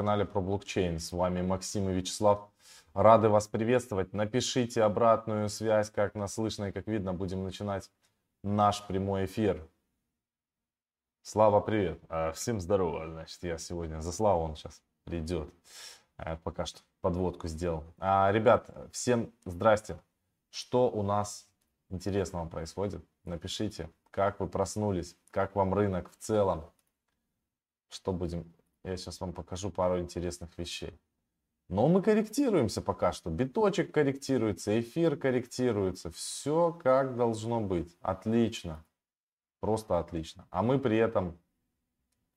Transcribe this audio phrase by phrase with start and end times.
[0.00, 0.98] канале про блокчейн.
[0.98, 2.48] С вами Максим и Вячеслав.
[2.94, 4.14] Рады вас приветствовать.
[4.14, 7.12] Напишите обратную связь, как нас слышно и как видно.
[7.12, 7.90] Будем начинать
[8.42, 9.62] наш прямой эфир.
[11.20, 12.00] Слава, привет.
[12.08, 13.10] А, всем здорово.
[13.10, 15.52] Значит, я сегодня за Славу, он сейчас придет.
[16.16, 17.84] А, пока что подводку сделал.
[17.98, 20.00] А, ребят, всем здрасте.
[20.48, 21.46] Что у нас
[21.90, 23.04] интересного происходит?
[23.24, 26.64] Напишите, как вы проснулись, как вам рынок в целом.
[27.90, 28.50] Что будем
[28.84, 30.98] я сейчас вам покажу пару интересных вещей.
[31.68, 33.30] Но мы корректируемся пока что.
[33.30, 36.10] Биточек корректируется, эфир корректируется.
[36.10, 37.96] Все как должно быть.
[38.00, 38.84] Отлично.
[39.60, 40.48] Просто отлично.
[40.50, 41.38] А мы при этом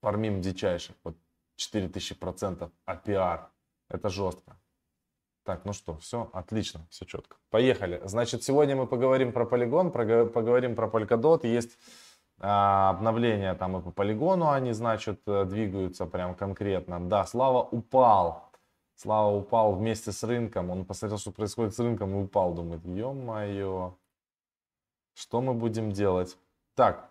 [0.02, 0.94] фармим дичайших.
[1.02, 1.16] Вот
[1.58, 3.46] 4000% APR.
[3.88, 4.56] Это жестко.
[5.44, 7.36] Так, ну что, все отлично, все четко.
[7.50, 8.00] Поехали.
[8.04, 11.46] Значит, сегодня мы поговорим про полигон, поговорим про Polkadot.
[11.46, 11.76] Есть
[12.50, 17.00] обновления там и по полигону они, значит, э, двигаются прям конкретно.
[17.00, 18.50] Да, Слава упал.
[18.96, 20.70] Слава упал вместе с рынком.
[20.70, 22.54] Он посмотрел, что происходит с рынком и упал.
[22.54, 23.96] Думает, ё-моё,
[25.14, 26.36] что мы будем делать?
[26.74, 27.10] Так,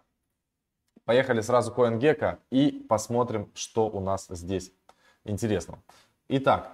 [1.06, 4.72] поехали сразу CoinGecko и посмотрим, что у нас здесь
[5.26, 5.82] интересного.
[6.30, 6.72] Итак,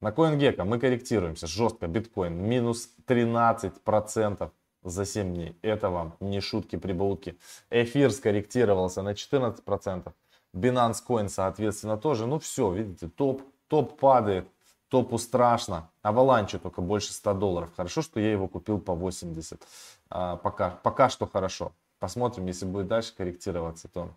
[0.00, 1.86] на CoinGecko мы корректируемся жестко.
[1.86, 4.50] Биткоин минус 13%
[4.82, 5.58] за 7 дней.
[5.62, 7.38] Это вам не шутки, прибаутки.
[7.70, 10.12] Эфир скорректировался на 14%.
[10.54, 12.26] Binance Coin, соответственно, тоже.
[12.26, 14.46] Ну все, видите, топ, топ падает.
[14.88, 15.88] Топу страшно.
[16.02, 17.70] Аваланче только больше 100 долларов.
[17.74, 19.66] Хорошо, что я его купил по 80.
[20.10, 21.72] А, пока, пока что хорошо.
[21.98, 24.10] Посмотрим, если будет дальше корректироваться, то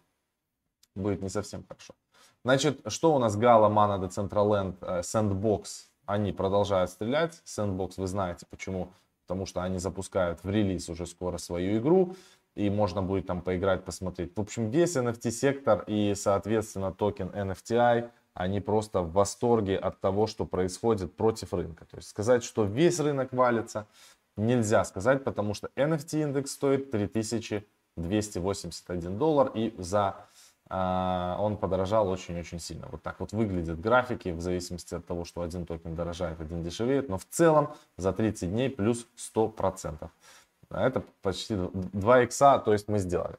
[0.96, 1.94] будет не совсем хорошо.
[2.44, 5.86] Значит, что у нас Mana, Decentraland, э, Sandbox?
[6.06, 7.42] Они продолжают стрелять.
[7.46, 8.92] Sandbox, вы знаете, почему
[9.26, 12.16] потому что они запускают в релиз уже скоро свою игру,
[12.56, 14.34] и можно будет там поиграть, посмотреть.
[14.36, 20.46] В общем, весь NFT-сектор и, соответственно, токен NFTI, они просто в восторге от того, что
[20.46, 21.86] происходит против рынка.
[21.86, 23.88] То есть сказать, что весь рынок валится,
[24.38, 30.28] нельзя сказать, потому что NFT-индекс стоит 3281 доллар, и за
[30.70, 32.88] он подорожал очень-очень сильно.
[32.92, 37.08] Вот так вот выглядят графики в зависимости от того, что один токен дорожает, один дешевеет.
[37.08, 40.10] Но в целом за 30 дней плюс 100%.
[40.72, 43.38] Это почти 2 икса, то есть мы сделали.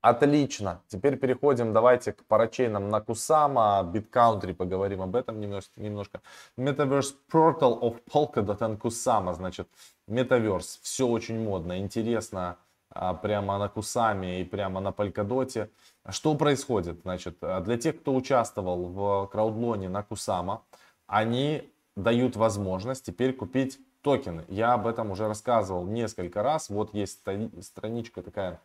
[0.00, 0.80] Отлично.
[0.86, 5.80] Теперь переходим, давайте к парачейнам на Kusama, BitCountry, поговорим об этом немножко.
[5.80, 6.20] немножко.
[6.56, 9.68] Metaverse Portal of Polkadot and Kusama, значит,
[10.08, 10.78] Metaverse.
[10.82, 12.56] Все очень модно, интересно, а,
[12.90, 15.70] прямо на Кусами и прямо на Polkadot.
[16.08, 17.00] Что происходит?
[17.02, 20.64] Значит, э, для тех, кто участвовал в краудлоне на Кусама,
[21.06, 24.44] они дают возможность теперь купить токены.
[24.48, 26.70] Я об этом уже рассказывал несколько раз.
[26.70, 27.20] Вот есть
[27.60, 28.60] страничка такая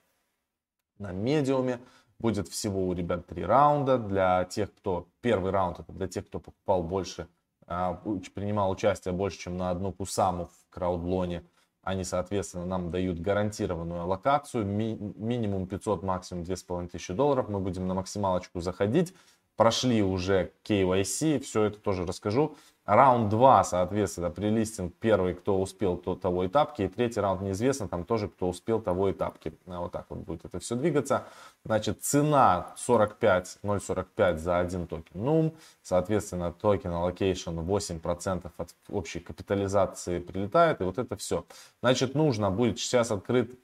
[0.99, 1.79] на медиуме.
[2.19, 3.97] Будет всего у ребят три раунда.
[3.97, 5.07] Для тех, кто...
[5.21, 7.27] Первый раунд это для тех, кто покупал больше,
[7.65, 7.95] а,
[8.35, 11.43] принимал участие больше, чем на одну кусаму в краудлоне.
[11.83, 17.49] Они, соответственно, нам дают гарантированную локацию, ми минимум 500, максимум 2500 долларов.
[17.49, 19.13] Мы будем на максималочку заходить.
[19.57, 22.55] Прошли уже KYC, все это тоже расскажу.
[22.85, 26.81] Раунд 2, соответственно, прелистинг первый, кто успел то, того и тапки.
[26.81, 29.53] И третий раунд неизвестно, там тоже кто успел того и тапки.
[29.67, 31.23] А вот так вот будет это все двигаться.
[31.63, 35.55] Значит, цена 45, 0.45 за один токен NUM.
[35.81, 40.81] Соответственно, токен allocation 8% от общей капитализации прилетает.
[40.81, 41.45] И вот это все.
[41.81, 43.57] Значит, нужно будет сейчас открыт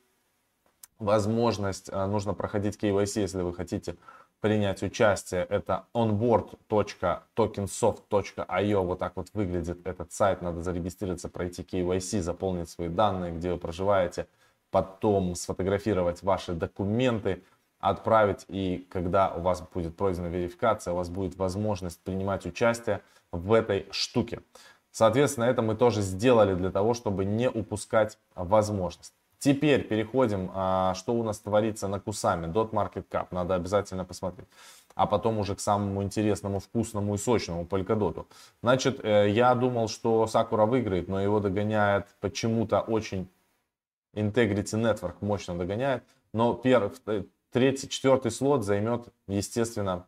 [1.00, 3.96] возможность, э, нужно проходить KYC, если вы хотите
[4.40, 5.48] принять участие.
[5.50, 8.84] Это onboard.tokensoft.io.
[8.84, 10.42] Вот так вот выглядит этот сайт.
[10.42, 14.28] Надо зарегистрироваться, пройти KYC, заполнить свои данные, где вы проживаете.
[14.72, 17.44] Потом сфотографировать ваши документы,
[17.80, 18.46] отправить.
[18.48, 23.02] И когда у вас будет пройдена верификация, у вас будет возможность принимать участие
[23.32, 24.42] в этой штуке.
[24.92, 29.14] Соответственно, это мы тоже сделали для того, чтобы не упускать возможность.
[29.40, 32.48] Теперь переходим, а, что у нас творится на Кусами.
[32.48, 34.48] Dot Market Cap, надо обязательно посмотреть.
[34.96, 38.26] А потом уже к самому интересному, вкусному и сочному Polkadot.
[38.62, 43.30] Значит, э, я думал, что Сакура выиграет, но его догоняет почему-то очень
[44.14, 46.04] Integrity Network мощно догоняет.
[46.34, 46.92] Но первый,
[47.52, 50.06] третий, четвертый слот займет, естественно,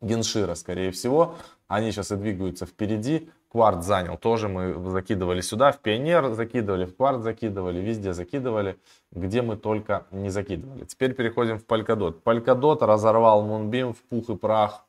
[0.00, 1.36] Геншира, скорее всего.
[1.68, 3.30] Они сейчас и двигаются впереди.
[3.56, 8.78] Кварт занял, тоже мы закидывали сюда, в Пионер закидывали, в Кварт закидывали, везде закидывали,
[9.12, 10.84] где мы только не закидывали.
[10.84, 12.22] Теперь переходим в Polkadot.
[12.22, 14.84] Polkadot разорвал Moonbeam в пух и прах.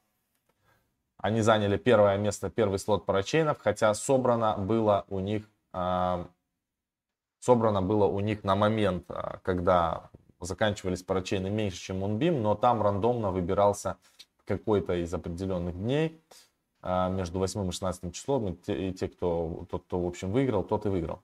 [1.18, 6.25] Они заняли первое место, первый слот парачейнов, хотя собрано было у них, э,
[7.40, 10.10] собрано было у них на момент, а, когда
[10.42, 13.96] заканчивались парачейны меньше, чем Moonbeam, но там рандомно выбирался
[14.44, 16.22] какой-то из определенных дней
[16.83, 18.47] между 8 и 16 числом.
[18.47, 21.21] И те, и те, кто, тот, кто, в общем, выиграл, тот и выиграл.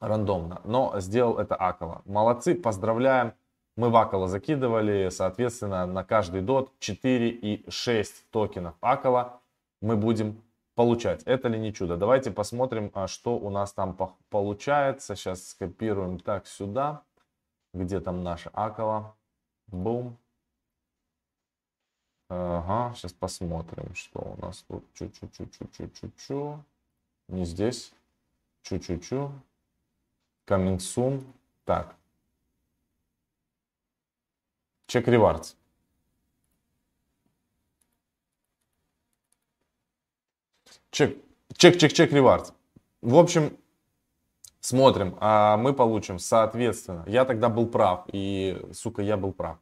[0.00, 0.60] Рандомно.
[0.64, 2.02] Но сделал это Акола.
[2.04, 3.34] Молодцы, поздравляем.
[3.76, 9.40] Мы в Акола закидывали, соответственно, на каждый дот 4 и 6 токенов Акола
[9.80, 10.42] мы будем
[10.74, 11.22] получать.
[11.24, 11.96] Это ли не чудо?
[11.96, 13.96] Давайте посмотрим, а, что у нас там
[14.28, 15.16] получается.
[15.16, 17.02] Сейчас скопируем так сюда.
[17.72, 19.16] Где там наша Акола?
[19.68, 20.18] Бум.
[22.34, 24.82] Ага, сейчас посмотрим, что у нас тут.
[24.94, 26.64] Чу-чу-чу-чу-чу-чу-чу.
[27.28, 27.92] Не здесь.
[28.62, 29.30] Чу-чу-чу.
[30.46, 31.26] Coming soon.
[31.66, 31.94] Так.
[34.86, 35.56] Чек ревардс.
[40.90, 41.18] Чек,
[41.54, 42.52] чек, чек, чек, ревардс.
[43.02, 43.58] В общем,
[44.60, 45.18] смотрим.
[45.20, 48.06] А мы получим, соответственно, я тогда был прав.
[48.10, 49.58] И, сука, я был прав.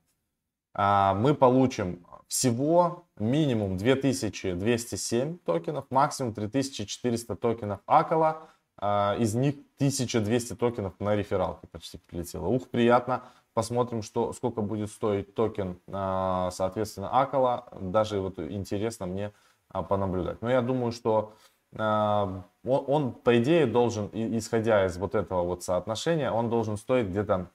[0.73, 8.43] А мы получим всего минимум 2207 токенов, максимум 3400 токенов Акала.
[8.79, 12.47] А, из них 1200 токенов на рефералке почти прилетело.
[12.47, 13.25] Ух, приятно.
[13.53, 17.67] Посмотрим, что, сколько будет стоить токен, а, соответственно, Акала.
[17.81, 19.33] Даже вот интересно мне
[19.69, 20.41] а, понаблюдать.
[20.41, 21.35] Но я думаю, что
[21.73, 27.49] он, он, по идее, должен, исходя из вот этого вот соотношения, он должен стоить где-то,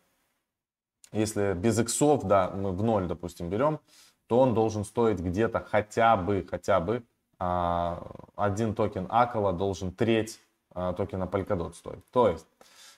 [1.11, 3.81] если без иксов, да, мы в ноль, допустим, берем,
[4.27, 7.03] то он должен стоить где-то хотя бы, хотя бы
[7.37, 10.39] один токен Acala должен треть
[10.75, 12.03] а, токена Polkadot стоит.
[12.11, 12.45] То есть,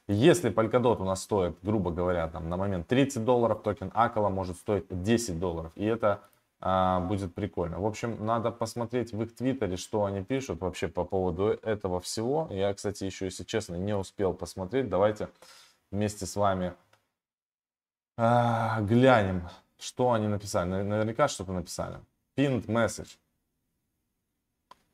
[0.07, 4.57] если Polkadot у нас стоит, грубо говоря, там, на момент 30 долларов, токен Acala может
[4.57, 5.71] стоить 10 долларов.
[5.75, 6.21] И это
[6.59, 7.79] а, будет прикольно.
[7.79, 12.47] В общем, надо посмотреть в их твиттере, что они пишут вообще по поводу этого всего.
[12.49, 14.89] Я, кстати, еще, если честно, не успел посмотреть.
[14.89, 15.29] Давайте
[15.91, 16.73] вместе с вами
[18.17, 19.47] а, глянем,
[19.79, 20.81] что они написали.
[20.81, 21.99] Наверняка что-то написали.
[22.35, 23.17] Pinned message.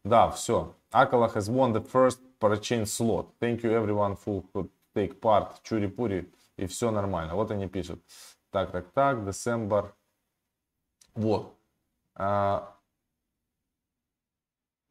[0.04, 0.76] Да, все.
[0.92, 3.28] Akala has won the first parachain slot.
[3.40, 5.62] Thank you everyone who could take part.
[5.64, 6.32] Чури-пури.
[6.58, 7.36] И все нормально.
[7.36, 8.04] Вот они пишут.
[8.52, 9.18] Так, так, так.
[9.20, 9.92] December.
[11.16, 11.56] Вот.
[12.16, 12.76] А,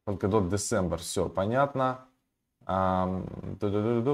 [0.05, 0.97] Polkadot December.
[0.97, 2.05] Все понятно.
[2.65, 3.23] А,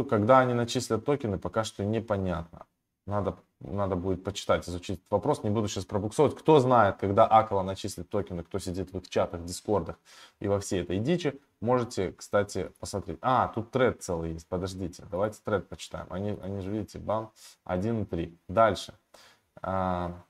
[0.10, 2.66] когда они начислят токены, пока что непонятно.
[3.06, 5.44] Надо надо будет почитать, изучить этот вопрос.
[5.44, 6.38] Не буду сейчас пробуксовывать.
[6.38, 9.98] Кто знает, когда Акала начислит токены, кто сидит в их чатах, дискордах
[10.40, 13.20] и во всей этой дичи, можете, кстати, посмотреть.
[13.22, 14.48] А, тут тред целый есть.
[14.48, 16.08] Подождите, давайте тред почитаем.
[16.10, 17.32] Они, они же, видите, бам,
[17.66, 18.38] 1 и 3.
[18.48, 18.94] Дальше.
[19.62, 20.24] А,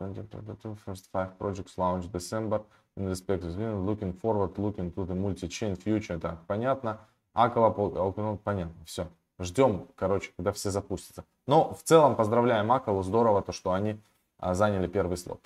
[0.00, 2.62] First five projects launch December
[2.96, 3.48] in respect to
[3.84, 6.18] looking forward, looking to the multi-chain future.
[6.18, 7.00] Так, понятно.
[7.34, 9.08] Акала, понятно, все.
[9.40, 11.24] Ждем, короче, когда все запустятся.
[11.46, 13.98] Но в целом поздравляем Акалу, здорово то, что они
[14.38, 15.40] а, заняли первый слот.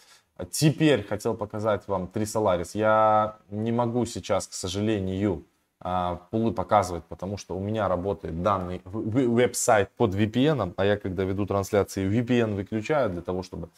[0.51, 2.71] Теперь хотел показать вам три Solaris.
[2.75, 5.45] Я не могу сейчас, к сожалению,
[5.81, 11.23] а, пулы показывать, потому что у меня работает данный веб-сайт под VPN, а я, когда
[11.23, 13.69] веду трансляции, VPN выключаю для того, чтобы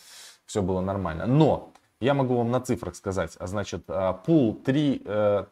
[0.46, 1.26] все было нормально.
[1.26, 3.36] Но я могу вам на цифрах сказать.
[3.38, 5.02] Значит, а, пул 3.
[5.04, 5.44] Э,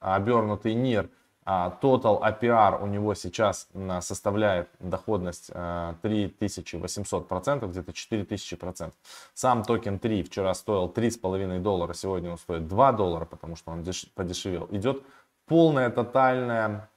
[0.00, 1.08] обернутый NIR
[1.46, 3.68] total APR у него сейчас
[4.00, 8.92] составляет доходность 3800%, э, где-то 4000%.
[9.34, 13.84] Сам токен 3 вчера стоил 3,5 доллара, сегодня он стоит 2 доллара, потому что он
[14.14, 14.66] подешевел.
[14.72, 15.04] Идет
[15.46, 16.90] полное, тотальное,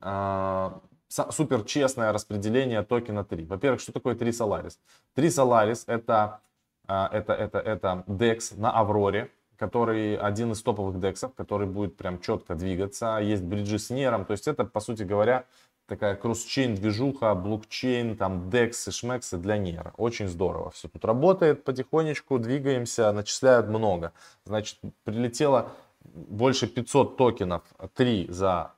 [0.00, 0.70] э,
[1.08, 3.44] супер честное распределение токена 3.
[3.44, 4.78] Во-первых, что такое 3 Solaris?
[5.14, 6.40] 3 Solaris это,
[6.88, 9.30] э, это, это, это DEX на Авроре
[9.62, 13.20] который один из топовых дексов, который будет прям четко двигаться.
[13.22, 15.44] Есть бриджи с нером, то есть это, по сути говоря,
[15.86, 19.94] такая кросс-чейн движуха, блокчейн, там дексы, шмексы для нера.
[19.96, 24.12] Очень здорово все тут работает потихонечку, двигаемся, начисляют много.
[24.46, 27.62] Значит, прилетело больше 500 токенов
[27.94, 28.72] 3 за,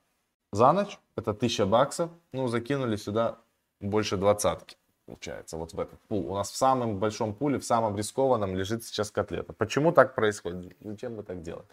[0.53, 3.38] за ночь, это 1000 баксов, ну, закинули сюда
[3.81, 4.76] больше двадцатки
[5.07, 6.31] получается, вот в этот пул.
[6.31, 9.53] У нас в самом большом пуле, в самом рискованном лежит сейчас котлета.
[9.53, 10.77] Почему так происходит?
[10.81, 11.67] Зачем мы так делаем?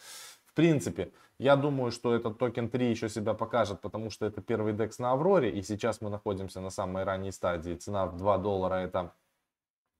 [0.46, 4.74] В принципе, я думаю, что этот токен 3 еще себя покажет, потому что это первый
[4.74, 7.76] DEX на Авроре, и сейчас мы находимся на самой ранней стадии.
[7.76, 9.14] Цена в 2 доллара это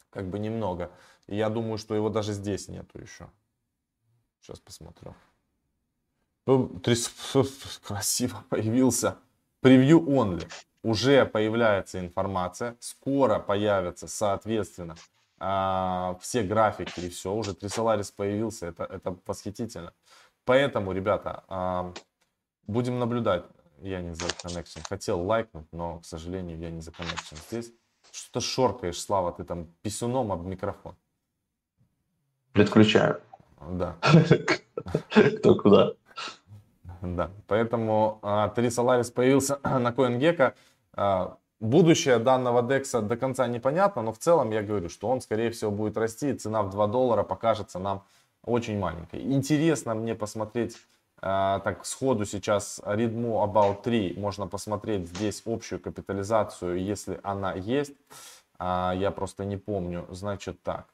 [0.10, 0.92] как бы немного.
[1.28, 3.30] И я думаю, что его даже здесь нету еще.
[4.42, 5.16] Сейчас посмотрю.
[7.84, 9.18] Красиво появился.
[9.62, 10.48] Превью only
[10.84, 14.96] уже появляется информация, скоро появятся, соответственно,
[15.40, 19.94] а, все графики и все, уже Трисоларис появился, это, это восхитительно.
[20.46, 21.94] Поэтому, ребята, а,
[22.68, 23.44] будем наблюдать.
[23.80, 24.84] Я не за connection.
[24.88, 27.74] Хотел лайкнуть, но, к сожалению, я не за connection здесь.
[28.12, 30.96] Что ты шоркаешь, Слава, ты там писюном об микрофон.
[32.52, 33.22] Предключаю.
[33.70, 33.98] Да.
[35.10, 35.94] Кто куда.
[37.02, 40.54] Да, поэтому а, Три Соларис появился на CoinGecko.
[41.01, 45.50] А, будущее данного DEX до конца непонятно, но в целом я говорю, что он скорее
[45.50, 48.03] всего будет расти, и цена в 2 доллара покажется нам
[48.46, 49.22] очень маленькой.
[49.22, 50.77] Интересно мне посмотреть
[51.20, 57.96] а, так сходу сейчас Readmo About 3 можно посмотреть здесь общую капитализацию, если она есть.
[58.60, 60.05] А, я просто не помню.
[60.12, 60.86] Значит так.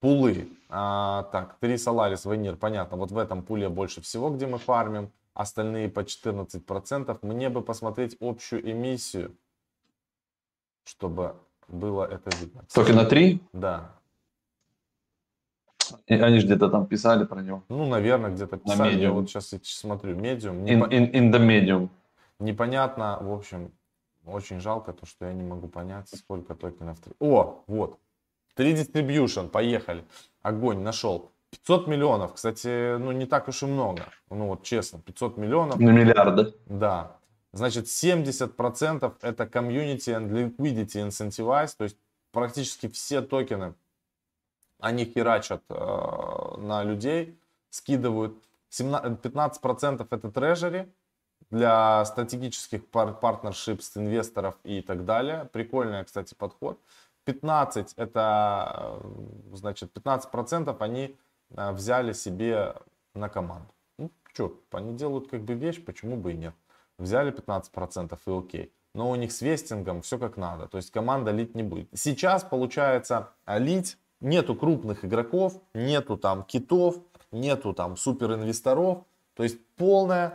[0.00, 0.48] Пулы.
[0.68, 2.98] А, так, 3 Solaris, Venir, понятно.
[2.98, 5.10] Вот в этом пуле больше всего, где мы фармим.
[5.38, 7.18] Остальные по 14%.
[7.22, 9.36] Мне бы посмотреть общую эмиссию,
[10.82, 11.36] чтобы
[11.68, 12.64] было это видно.
[12.74, 13.40] Токена 3?
[13.52, 13.94] Да.
[16.08, 17.62] И они же где-то там писали про него.
[17.68, 19.00] Ну, наверное, где-то писали.
[19.00, 20.16] Я вот сейчас смотрю.
[20.16, 20.64] Медиум.
[20.66, 21.88] In, in, in the medium.
[22.40, 23.70] Непонятно, в общем,
[24.26, 26.98] очень жалко то, что я не могу понять, сколько токенов.
[27.20, 28.00] О, вот.
[28.56, 30.04] 3 Distribution, поехали.
[30.42, 31.30] Огонь, нашел.
[31.50, 34.04] 500 миллионов, кстати, ну не так уж и много.
[34.30, 35.78] Ну вот честно, 500 миллионов.
[35.78, 36.54] На миллиарды.
[36.66, 37.16] Да.
[37.52, 41.96] Значит, 70% это Community and Liquidity Incentivized, то есть
[42.30, 43.74] практически все токены,
[44.80, 47.38] они херачат э, на людей,
[47.70, 48.36] скидывают.
[48.70, 50.92] 17, 15% это трежери
[51.50, 55.48] для стратегических пар партнершип инвесторов и так далее.
[55.52, 56.78] Прикольный, кстати, подход.
[57.24, 61.16] 15 это, э, значит, 15 процентов они
[61.50, 62.74] взяли себе
[63.14, 63.68] на команду.
[63.98, 66.54] Ну, что, они делают как бы вещь, почему бы и нет.
[66.98, 68.72] Взяли 15 процентов и окей.
[68.94, 70.66] Но у них с вестингом все как надо.
[70.66, 71.88] То есть команда лить не будет.
[71.94, 76.96] Сейчас получается а, лить нету крупных игроков, нету там китов,
[77.30, 79.04] нету там суперинвесторов.
[79.34, 80.34] То есть полное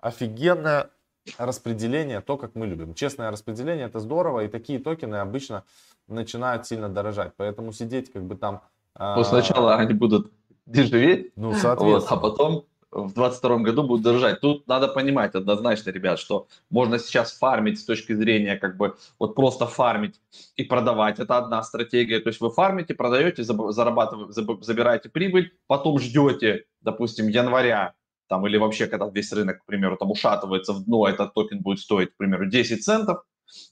[0.00, 0.90] офигенное
[1.38, 2.94] распределение, то, как мы любим.
[2.94, 5.64] Честное распределение, это здорово, и такие токены обычно
[6.08, 7.32] начинают сильно дорожать.
[7.36, 8.62] Поэтому сидеть как бы там...
[8.98, 10.32] Ну, сначала они будут
[10.72, 14.40] дешеветь, ну, вот, а потом в 2022 году будут дорожать.
[14.40, 19.34] Тут надо понимать однозначно, ребят, что можно сейчас фармить с точки зрения как бы вот
[19.34, 20.20] просто фармить
[20.56, 21.20] и продавать.
[21.20, 22.20] Это одна стратегия.
[22.20, 27.94] То есть вы фармите, продаете, зарабатываете, забираете прибыль, потом ждете, допустим, января
[28.28, 31.80] там, или вообще, когда весь рынок, к примеру, там ушатывается в дно, этот токен будет
[31.80, 33.24] стоить, к примеру, 10 центов,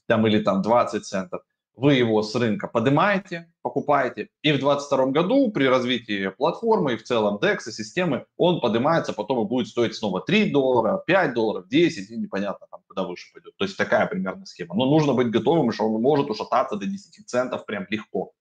[0.05, 1.41] там, или там 20 центов,
[1.79, 7.03] вы его с рынка поднимаете, покупаете, и в 2022 году при развитии платформы и в
[7.03, 11.67] целом DEX и системы он поднимается, потом и будет стоить снова 3 доллара, 5 долларов,
[11.69, 13.55] 10, и непонятно там куда выше пойдет.
[13.57, 14.75] То есть такая примерно схема.
[14.75, 18.33] Но нужно быть готовым, что он может ушататься до 10 центов прям легко.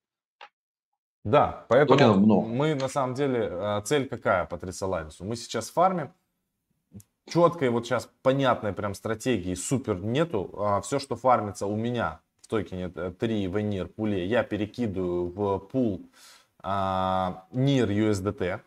[1.25, 5.25] Да, поэтому мы на самом деле, э, цель какая по Трисалайнсу?
[5.25, 6.13] Мы сейчас фармим,
[7.29, 10.55] четкой вот сейчас понятной прям стратегии супер нету.
[10.59, 16.09] А все, что фармится у меня в токене 3 Venir пуле, я перекидываю в пул
[16.63, 18.61] а, NIR USDT,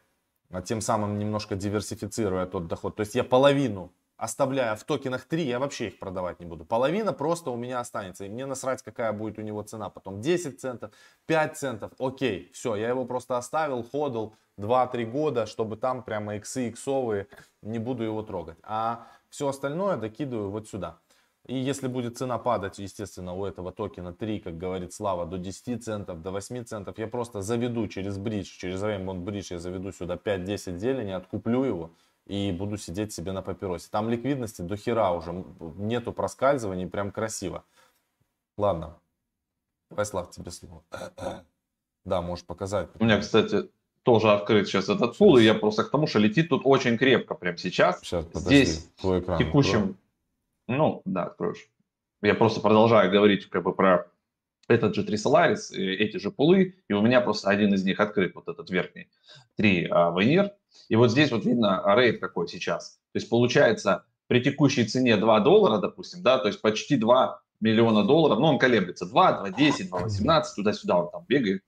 [0.51, 2.95] а тем самым немножко диверсифицируя тот доход.
[2.95, 6.63] То есть я половину оставляя в токенах 3, я вообще их продавать не буду.
[6.63, 8.25] Половина просто у меня останется.
[8.25, 9.89] И мне насрать, какая будет у него цена.
[9.89, 10.91] Потом 10 центов,
[11.25, 11.91] 5 центов.
[11.97, 17.25] Окей, все, я его просто оставил, ходил 2-3 года, чтобы там прямо иксы, иксовые,
[17.63, 18.59] не буду его трогать.
[18.61, 20.99] А все остальное докидываю вот сюда.
[21.47, 25.83] И если будет цена падать, естественно, у этого токена 3, как говорит Слава, до 10
[25.83, 30.15] центов, до 8 центов, я просто заведу через бридж, через Rainbow Bridge, я заведу сюда
[30.15, 31.91] 5-10 зелени, откуплю его,
[32.27, 33.87] и буду сидеть себе на папиросе.
[33.89, 35.43] Там ликвидности до хера уже,
[35.77, 37.63] нету проскальзываний, прям красиво.
[38.57, 38.99] Ладно,
[39.89, 40.83] Вайслав, тебе слово.
[42.03, 42.89] Да, можешь показать.
[42.99, 43.69] У меня, кстати,
[44.01, 47.35] тоже открыт сейчас этот фул, и я просто к тому, что летит тут очень крепко
[47.35, 48.01] прям сейчас.
[48.01, 49.77] Сейчас, подожди, Здесь твой экран текущем...
[49.77, 49.97] Открою.
[50.77, 51.69] Ну, да, откроешь.
[52.21, 54.07] Я просто продолжаю говорить как бы про
[54.69, 58.33] этот же 3 Solaris, эти же пулы, и у меня просто один из них открыт,
[58.35, 59.09] вот этот верхний,
[59.57, 60.51] 3 а, Venir.
[60.87, 62.99] И вот здесь вот видно рейд какой сейчас.
[63.11, 68.05] То есть получается при текущей цене 2 доллара, допустим, да, то есть почти 2 миллиона
[68.05, 71.63] долларов, ну он колеблется 2, 2, 10, 2, 18, туда-сюда он там бегает.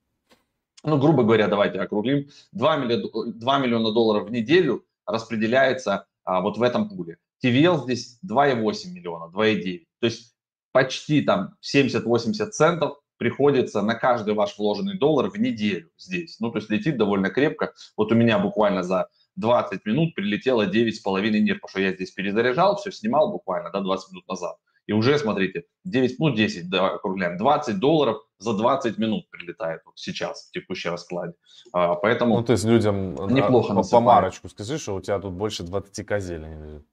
[0.85, 6.57] Ну, грубо говоря, давайте округлим, 2 миллиона, 2 миллиона долларов в неделю распределяется а, вот
[6.57, 7.17] в этом пуле.
[7.43, 9.85] TVL здесь 2,8 миллиона, 2,9.
[9.99, 10.35] То есть
[10.71, 16.39] почти там 70-80 центов приходится на каждый ваш вложенный доллар в неделю здесь.
[16.39, 17.73] Ну, то есть летит довольно крепко.
[17.95, 22.77] Вот у меня буквально за 20 минут прилетело 9,5 нир, потому что я здесь перезаряжал,
[22.77, 24.57] все снимал буквально, да, 20 минут назад.
[24.85, 29.93] И уже, смотрите, 9, ну 10, да, округляем, 20 долларов за 20 минут прилетает вот
[29.97, 31.33] сейчас в текущей раскладе.
[31.71, 35.33] А, поэтому Ну, то есть людям неплохо по, по марочку скажи, что у тебя тут
[35.33, 36.85] больше 20 козелей лежит.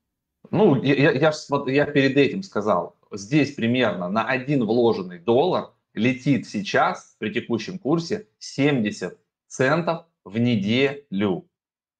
[0.51, 1.33] Ну, я, я,
[1.67, 8.29] я, перед этим сказал, здесь примерно на один вложенный доллар летит сейчас при текущем курсе
[8.39, 11.47] 70 центов в неделю.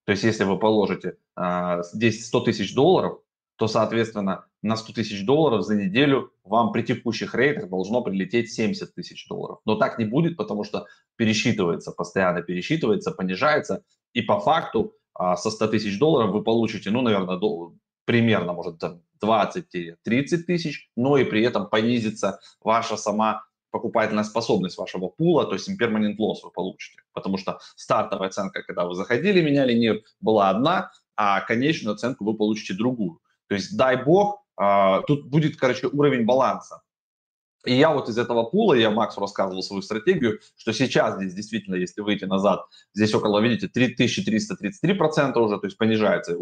[0.05, 3.21] То есть если вы положите а, здесь 100 тысяч долларов,
[3.57, 8.95] то, соответственно, на 100 тысяч долларов за неделю вам при текущих рейтах должно прилететь 70
[8.95, 9.59] тысяч долларов.
[9.67, 13.85] Но так не будет, потому что пересчитывается, постоянно пересчитывается, понижается.
[14.15, 17.37] И по факту а, со 100 тысяч долларов вы получите, ну, наверное,
[18.11, 18.83] примерно, может,
[19.23, 19.95] 20-30
[20.39, 26.17] тысяч, но и при этом понизится ваша сама покупательная способность вашего пула, то есть impermanent
[26.19, 27.03] loss вы получите.
[27.13, 32.37] Потому что стартовая оценка, когда вы заходили, меняли НИР, была одна, а конечную оценку вы
[32.37, 33.21] получите другую.
[33.47, 36.83] То есть, дай бог, а, тут будет, короче, уровень баланса.
[37.67, 41.75] И я вот из этого пула, я Максу рассказывал свою стратегию, что сейчас здесь действительно,
[41.75, 42.65] если выйти назад,
[42.95, 46.37] здесь около, видите, 3333% уже, то есть понижается.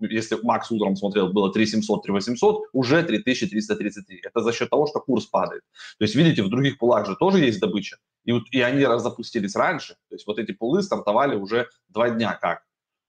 [0.00, 4.20] Если Макс утром смотрел, было 3700, 3800, уже 3333.
[4.24, 5.62] Это за счет того, что курс падает.
[5.98, 7.96] То есть, видите, в других пулах же тоже есть добыча.
[8.24, 9.94] И, вот, и они запустились раньше.
[10.10, 12.67] То есть вот эти пулы стартовали уже два дня как.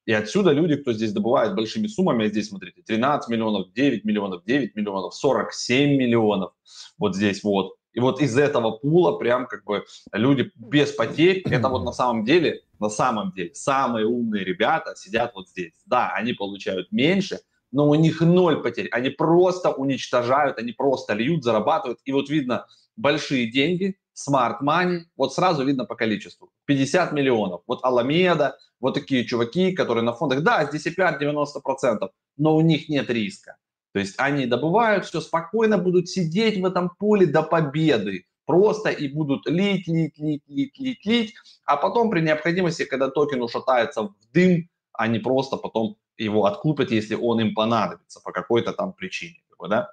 [0.10, 4.44] И отсюда люди, кто здесь добывает большими суммами, а здесь, смотрите, 13 миллионов, 9 миллионов,
[4.44, 6.54] 9 миллионов, 47 миллионов,
[6.98, 7.76] вот здесь вот.
[7.94, 12.26] И вот из этого пула прям как бы люди без потерь, это вот на самом
[12.26, 15.74] деле, на самом деле, самые умные ребята сидят вот здесь.
[15.86, 18.90] Да, они получают меньше, но у них ноль потерь.
[18.90, 22.00] Они просто уничтожают, они просто льют, зарабатывают.
[22.06, 22.66] И вот видно
[22.98, 26.52] большие деньги, smart money, вот сразу видно по количеству.
[26.66, 27.62] 50 миллионов.
[27.68, 32.90] Вот Аламеда, вот такие чуваки, которые на фондах, да, здесь и 5-90%, но у них
[32.90, 33.58] нет риска.
[33.94, 38.26] То есть они добывают все, спокойно будут сидеть в этом поле до победы.
[38.46, 41.36] Просто и будут лить, лить, лить, лить, лить, лить.
[41.66, 47.16] А потом при необходимости, когда токен ушатается в дым, они просто потом его откупят, если
[47.16, 49.44] он им понадобится по какой-то там причине.
[49.68, 49.92] Да?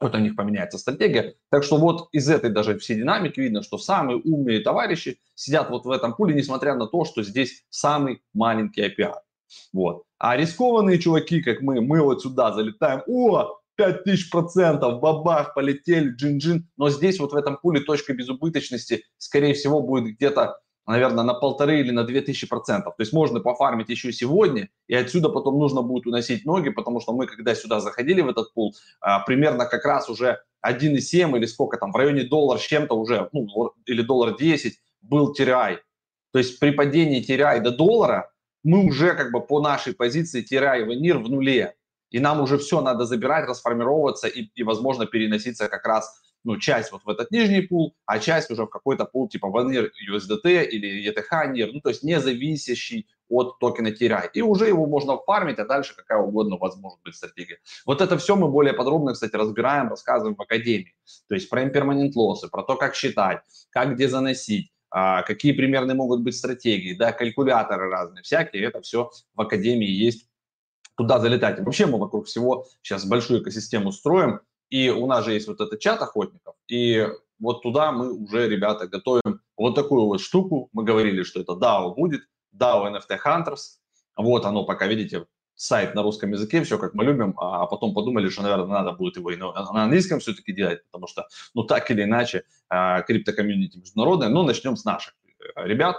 [0.00, 1.34] Вот у них поменяется стратегия.
[1.50, 5.84] Так что вот из этой даже всей динамики видно, что самые умные товарищи сидят вот
[5.84, 9.14] в этом пуле, несмотря на то, что здесь самый маленький API.
[9.72, 10.04] Вот.
[10.18, 16.68] А рискованные чуваки, как мы, мы вот сюда залетаем, о, 5000%, бабах, полетели, джин-джин.
[16.76, 21.80] Но здесь вот в этом пуле точка безубыточности, скорее всего, будет где-то наверное, на полторы
[21.80, 22.96] или на две тысячи процентов.
[22.96, 27.12] То есть можно пофармить еще сегодня, и отсюда потом нужно будет уносить ноги, потому что
[27.12, 31.76] мы, когда сюда заходили в этот пул, а, примерно как раз уже 1,7 или сколько
[31.76, 35.78] там, в районе доллар с чем-то уже, ну, или доллар 10 был TRI.
[36.32, 38.30] То есть при падении TRI до доллара
[38.62, 41.74] мы уже как бы по нашей позиции TRI в НИР в нуле.
[42.10, 46.92] И нам уже все надо забирать, расформироваться и, и возможно, переноситься как раз ну, часть
[46.92, 51.10] вот в этот нижний пул, а часть уже в какой-то пул типа Vanir USDT или
[51.10, 54.30] ETH NIR, ну, то есть не зависящий от токена TRI.
[54.34, 57.58] И уже его можно фармить, а дальше какая угодно у вас может быть стратегия.
[57.84, 60.94] Вот это все мы более подробно, кстати, разбираем, рассказываем в Академии.
[61.28, 65.96] То есть про impermanent лоссы, про то, как считать, как где заносить, а, какие примерные
[65.96, 70.28] могут быть стратегии, да, калькуляторы разные, всякие, это все в Академии есть
[70.96, 71.58] туда залетать.
[71.58, 75.80] Вообще мы вокруг всего сейчас большую экосистему строим, и у нас же есть вот этот
[75.80, 80.68] чат охотников, и вот туда мы уже, ребята, готовим вот такую вот штуку.
[80.72, 82.22] Мы говорили, что это DAO будет,
[82.54, 83.78] DAO NFT Hunters.
[84.16, 88.28] Вот оно пока, видите, сайт на русском языке, все как мы любим, а потом подумали,
[88.28, 92.02] что, наверное, надо будет его и на, английском все-таки делать, потому что, ну, так или
[92.04, 94.28] иначе, а, криптокомьюнити международное.
[94.28, 95.14] Но начнем с наших
[95.56, 95.96] э, ребят.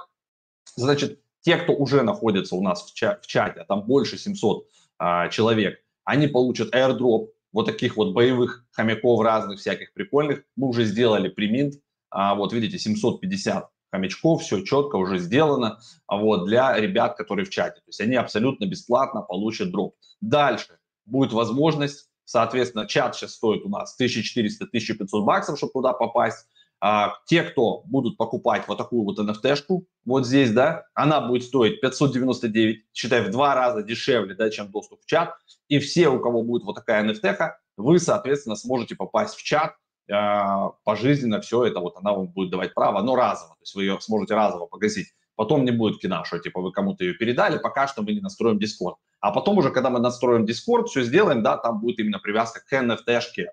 [0.76, 4.68] Значит, те, кто уже находится у нас в, ча- в чате, а там больше 700
[5.00, 10.44] а, человек, они получат airdrop вот таких вот боевых хомяков разных всяких прикольных.
[10.56, 11.74] Мы уже сделали приминт,
[12.12, 17.50] а, вот видите, 750 хомячков, все четко уже сделано, а вот для ребят, которые в
[17.50, 17.78] чате.
[17.78, 19.96] То есть они абсолютно бесплатно получат дроп.
[20.22, 26.46] Дальше будет возможность, соответственно, чат сейчас стоит у нас 1400-1500 баксов, чтобы туда попасть.
[26.80, 31.82] А, те, кто будут покупать вот такую вот NFT-шку, вот здесь, да, она будет стоить
[31.82, 35.36] 599, считай, в два раза дешевле, да, чем доступ в чат.
[35.68, 37.36] И все, у кого будет вот такая NFT,
[37.78, 39.76] вы, соответственно, сможете попасть в чат,
[40.10, 43.84] а, пожизненно все это, вот она вам будет давать право, но разово, то есть вы
[43.84, 45.08] ее сможете разово погасить.
[45.36, 48.58] Потом не будет кина, что типа вы кому-то ее передали, пока что мы не настроим
[48.58, 48.96] Discord.
[49.20, 52.74] А потом уже, когда мы настроим Discord, все сделаем, да, там будет именно привязка к
[52.74, 53.48] NFT-шке.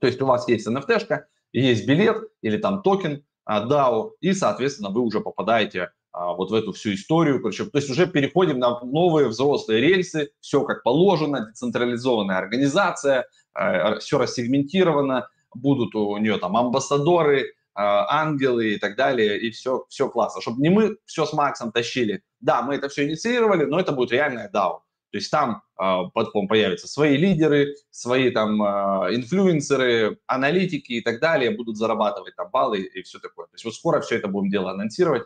[0.00, 4.90] То есть у вас есть NFT-шка, есть билет или там токен а, DAO, и, соответственно,
[4.90, 7.38] вы уже попадаете а, вот в эту всю историю.
[7.38, 13.98] Короче, то есть уже переходим на новые взрослые рельсы, все как положено, децентрализованная организация, а,
[13.98, 20.40] все рассегментировано, будут у нее там амбассадоры, ангелы и так далее, и все, все классно.
[20.40, 22.22] Чтобы не мы все с Максом тащили.
[22.40, 24.80] Да, мы это все инициировали, но это будет реальная DAO.
[25.16, 31.78] То есть там потом появятся свои лидеры, свои там инфлюенсеры, аналитики и так далее, будут
[31.78, 33.46] зарабатывать там баллы и все такое.
[33.46, 35.22] То есть вот скоро все это будем дело анонсировать.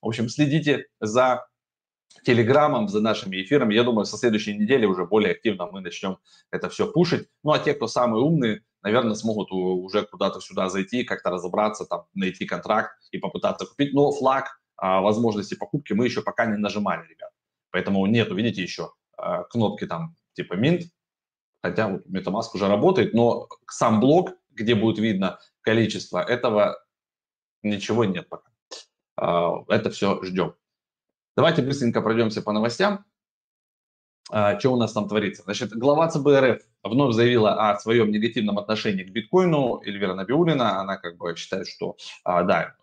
[0.00, 1.46] В общем, следите за
[2.24, 3.74] телеграммом, за нашими эфирами.
[3.74, 6.16] Я думаю, со следующей недели уже более активно мы начнем
[6.50, 7.28] это все пушить.
[7.42, 12.06] Ну, а те, кто самые умные, наверное, смогут уже куда-то сюда зайти, как-то разобраться, там,
[12.14, 13.92] найти контракт и попытаться купить.
[13.92, 17.30] Но флаг а, возможности покупки мы еще пока не нажимали, ребят.
[17.74, 19.03] Поэтому нету, видите, еще а,
[19.50, 20.82] кнопки там типа Mint,
[21.62, 26.78] хотя вот MetaMask уже работает, но сам блок, где будет видно количество этого,
[27.62, 28.50] ничего нет пока.
[29.16, 30.54] А, это все ждем.
[31.36, 33.04] Давайте быстренько пройдемся по новостям.
[34.30, 35.42] А, что у нас там творится?
[35.42, 39.80] Значит, глава ЦБ РФ вновь заявила о своем негативном отношении к биткоину.
[39.84, 42.74] Эльвира Набиулина, она как бы считает, что а, да,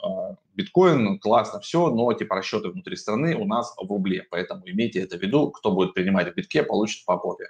[0.55, 5.17] биткоин, классно все, но типа расчеты внутри страны у нас в рубле, поэтому имейте это
[5.17, 7.45] в виду, кто будет принимать в битке, получит по попе.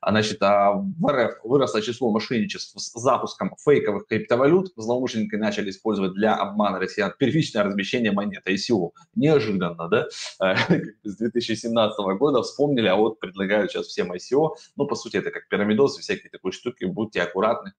[0.00, 6.12] А, значит, а, в РФ выросло число мошенничеств с запуском фейковых криптовалют, злоумышленники начали использовать
[6.14, 8.90] для обмана россиян первичное размещение монет ICO.
[9.14, 10.08] Неожиданно, да?
[11.04, 14.50] С 2017 года вспомнили, а вот предлагают сейчас всем ICO.
[14.76, 15.48] Ну, по сути, это как
[15.92, 17.72] пирамидосы, всякие такие штуки, будьте аккуратны,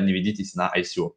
[0.00, 1.12] не ведитесь на ICO.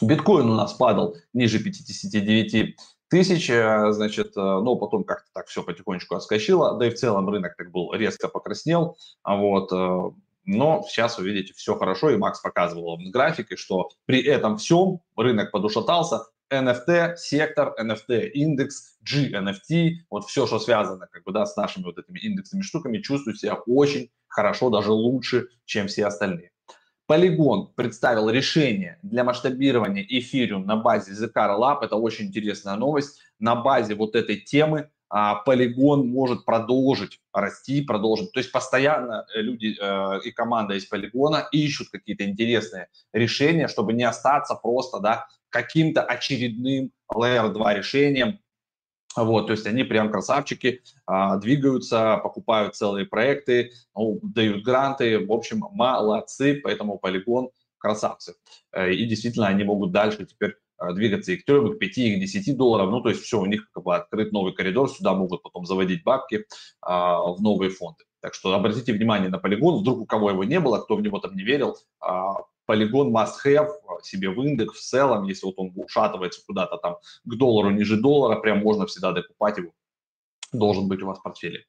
[0.00, 2.76] Биткоин у нас падал ниже 59
[3.08, 7.28] тысяч, э, значит, э, но потом как-то так все потихонечку отскочило, да и в целом
[7.28, 10.10] рынок так был резко покраснел, а вот, э,
[10.46, 15.00] но сейчас вы видите, все хорошо, и Макс показывал вам графике, что при этом всем
[15.16, 21.56] рынок подушатался, NFT, сектор, NFT, индекс, GNFT, вот все, что связано как бы, да, с
[21.56, 26.50] нашими вот этими индексными штуками, чувствуют себя очень хорошо, даже лучше, чем все остальные.
[27.10, 31.78] Polygon представил решение для масштабирования Ethereum на базе Zcar Lab.
[31.82, 33.20] Это очень интересная новость.
[33.40, 38.30] На базе вот этой темы а, Polygon может продолжить расти, продолжить.
[38.30, 43.92] То есть постоянно э, люди э, и команда из Polygon ищут какие-то интересные решения, чтобы
[43.92, 48.38] не остаться просто да, каким-то очередным Layer 2 решением,
[49.16, 55.32] вот, то есть они прям красавчики, а, двигаются, покупают целые проекты, ну, дают гранты, в
[55.32, 58.34] общем, молодцы, поэтому полигон красавцы.
[58.72, 61.98] Э, и действительно они могут дальше теперь а, двигаться и к 3, и к 5,
[61.98, 62.90] и к 10 долларов.
[62.90, 66.04] Ну, то есть все, у них как бы открыт новый коридор, сюда могут потом заводить
[66.04, 66.46] бабки
[66.80, 68.04] а, в новые фонды.
[68.20, 71.18] Так что обратите внимание на полигон, вдруг у кого его не было, кто в него
[71.18, 75.54] там не верил, а, полигон must have а, себе в индекс в целом, если вот
[75.56, 79.72] он ушатывается куда-то там к доллару ниже доллара, прям можно всегда докупать его,
[80.52, 81.64] должен быть у вас в портфеле.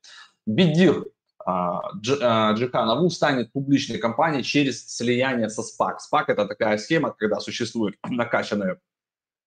[0.46, 1.06] Бедир
[1.44, 5.96] Джихана Ву станет публичной компанией через слияние со SPAC.
[5.96, 8.80] SPAC– это такая схема, когда существует накачанная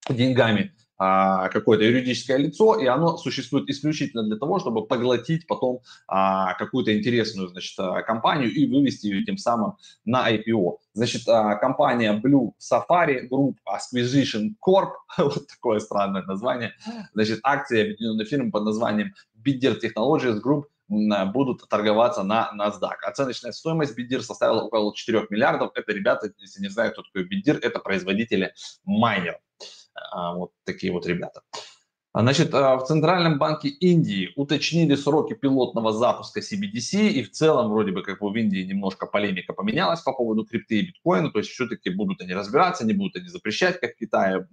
[0.08, 6.54] деньгами а, какое-то юридическое лицо, и оно существует исключительно для того, чтобы поглотить потом а,
[6.54, 10.78] какую-то интересную, значит, а, компанию и вывести ее тем самым на IPO.
[10.92, 16.74] Значит, а, компания Blue Safari Group Acquisition Corp, вот такое странное название,
[17.12, 22.96] значит, акции объединенной фирмы под названием Bidder Technologies Group будут торговаться на NASDAQ.
[23.06, 25.72] Оценочная стоимость Бидир составила около 4 миллиардов.
[25.74, 28.52] Это, ребята, если не знают, кто такой Бидир, это производители
[28.84, 29.40] майнеров.
[29.94, 31.42] А, вот такие вот ребята.
[32.12, 37.70] А, значит, а, в Центральном банке Индии уточнили сроки пилотного запуска CBDC, и в целом
[37.70, 41.38] вроде бы как бы в Индии немножко полемика поменялась по поводу крипты и биткоина, то
[41.38, 44.46] есть все-таки будут они разбираться, не будут они запрещать, как в Китае,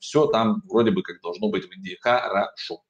[0.00, 2.82] все там вроде бы как должно быть в Индии хорошо.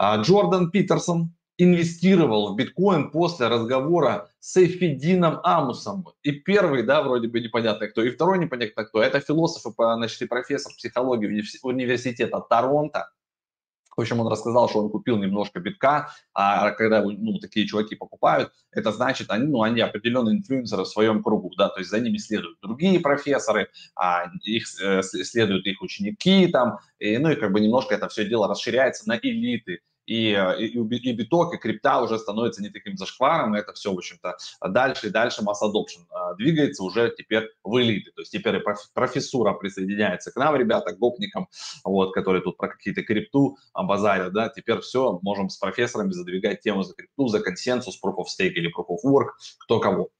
[0.00, 6.06] Джордан Питерсон, инвестировал в биткоин после разговора с Эфидином Амусом.
[6.22, 9.02] И первый, да, вроде бы непонятно кто, и второй непонятно кто.
[9.02, 13.10] Это философ, значит, и профессор психологии университета Торонто.
[13.94, 18.50] В общем, он рассказал, что он купил немножко битка, а когда ну, такие чуваки покупают,
[18.70, 22.16] это значит, они, ну, они определенные инфлюенсеры в своем кругу, да, то есть за ними
[22.16, 27.60] следуют другие профессоры, а их э, следуют их ученики там, и, ну и как бы
[27.60, 32.18] немножко это все дело расширяется на элиты, и, э, и, и биток, и крипта уже
[32.18, 34.36] становится не таким зашкваром, и это все, в общем-то,
[34.68, 38.62] дальше и дальше масс adoption а, двигается уже теперь в элиты, то есть теперь и
[38.94, 41.48] профессура присоединяется к нам, ребята, к гопникам,
[41.84, 46.82] вот, которые тут про какие-то крипту базарят, да, теперь все, можем с профессорами задвигать тему
[46.82, 50.10] за крипту, за консенсус, proof of stake или proof of work, кто кого.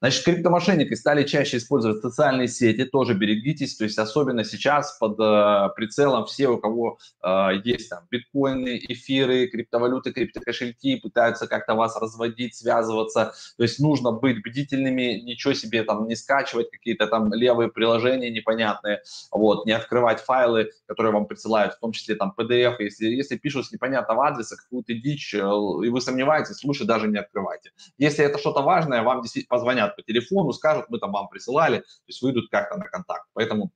[0.00, 5.68] Значит, криптомошенники стали чаще использовать социальные сети, тоже берегитесь, то есть особенно сейчас под э,
[5.74, 12.54] прицелом все, у кого э, есть там биткоины, эфиры, криптовалюты, криптокошельки, пытаются как-то вас разводить,
[12.54, 18.30] связываться, то есть нужно быть бдительными, ничего себе там не скачивать, какие-то там левые приложения
[18.30, 23.36] непонятные, вот, не открывать файлы, которые вам присылают, в том числе там PDF, если, если
[23.36, 27.72] пишут с непонятного адреса какую-то дичь, э, и вы сомневаетесь, лучше даже не открывайте.
[27.98, 32.06] Если это что-то важное, вам действительно позвонят по телефону, скажут, мы там вам присылали, то
[32.06, 33.26] есть выйдут как-то на контакт.
[33.32, 33.72] Поэтому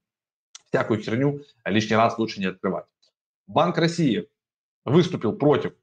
[0.69, 2.87] всякую херню лишний раз лучше не открывать.
[3.47, 4.29] Банк России
[4.85, 5.75] выступил против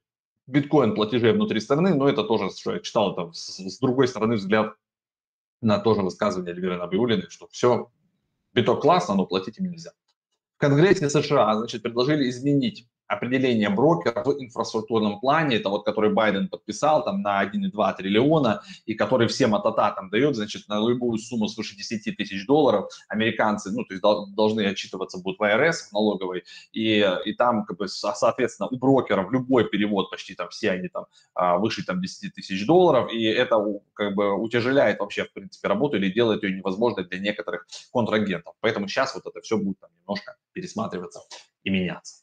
[0.47, 4.73] биткоин-платежей внутри страны, но это тоже, что я читал, это с, другой стороны взгляд
[5.62, 7.91] на тоже высказывание Эльвиры Набиулиной, что все,
[8.54, 9.91] биток классно, но платить им нельзя.
[10.56, 16.48] В Конгрессе США, значит, предложили изменить определение брокера в инфраструктурном плане, это вот который Байден
[16.48, 21.48] подписал там на 1,2 триллиона и который всем АТАТА там дает, значит, на любую сумму
[21.48, 24.04] свыше 10 тысяч долларов американцы, ну, то есть
[24.36, 29.32] должны отчитываться будут в АРС, в налоговой, и, и там, как бы, соответственно, у брокеров
[29.32, 33.58] любой перевод, почти там все они там а, выше там 10 тысяч долларов, и это
[33.93, 38.54] как бы утяжеляет вообще, в принципе, работу или делает ее невозможной для некоторых контрагентов.
[38.60, 41.22] Поэтому сейчас вот это все будет там немножко пересматриваться
[41.63, 42.18] и меняться.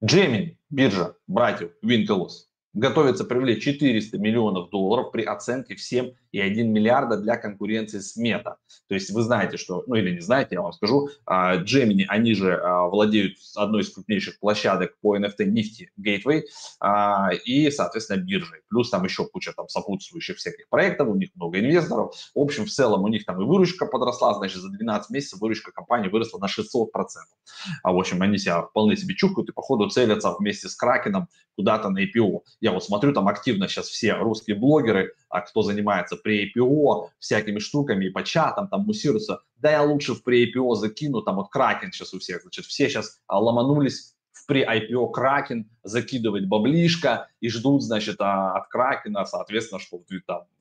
[0.00, 2.47] Gemini, биржа братьев Winklevoss,
[2.78, 8.16] готовится привлечь 400 миллионов долларов при оценке в 7 и 1 миллиарда для конкуренции с
[8.16, 8.54] Meta.
[8.88, 12.34] То есть вы знаете, что, ну или не знаете, я вам скажу, а, Gemini, они
[12.34, 16.42] же а, владеют одной из крупнейших площадок по NFT нефти Gateway
[16.80, 18.60] а, и, соответственно, биржей.
[18.68, 22.14] Плюс там еще куча там сопутствующих всяких проектов, у них много инвесторов.
[22.34, 25.72] В общем, в целом у них там и выручка подросла, значит, за 12 месяцев выручка
[25.72, 26.86] компании выросла на 600%.
[27.82, 31.90] А, в общем, они себя вполне себе чухают и, походу, целятся вместе с Кракеном куда-то
[31.90, 32.42] на IPO.
[32.60, 37.58] Я вот смотрю, там активно сейчас все русские блогеры, а кто занимается при IPO всякими
[37.58, 41.48] штуками и по чатам там муссируются, да я лучше в при IPO закину, там вот
[41.50, 47.28] Кракен сейчас у всех, значит, все сейчас а, ломанулись в при IPO Кракен закидывать баблишко
[47.40, 50.04] и ждут, значит, а, от Кракена, соответственно, что в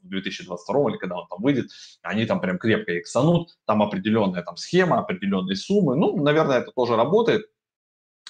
[0.01, 1.69] 2022 или когда он там выйдет,
[2.01, 6.95] они там прям крепко иксанут, там определенная там схема, определенные суммы, ну, наверное, это тоже
[6.95, 7.45] работает,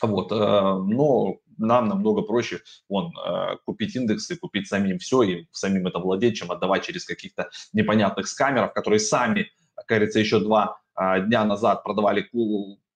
[0.01, 5.87] вот, э, но нам намного проще вон, э, купить индексы, купить самим все и самим
[5.87, 9.51] это владеть, чем отдавать через каких-то непонятных скамеров, которые сами,
[9.87, 12.29] как еще два а, дня назад продавали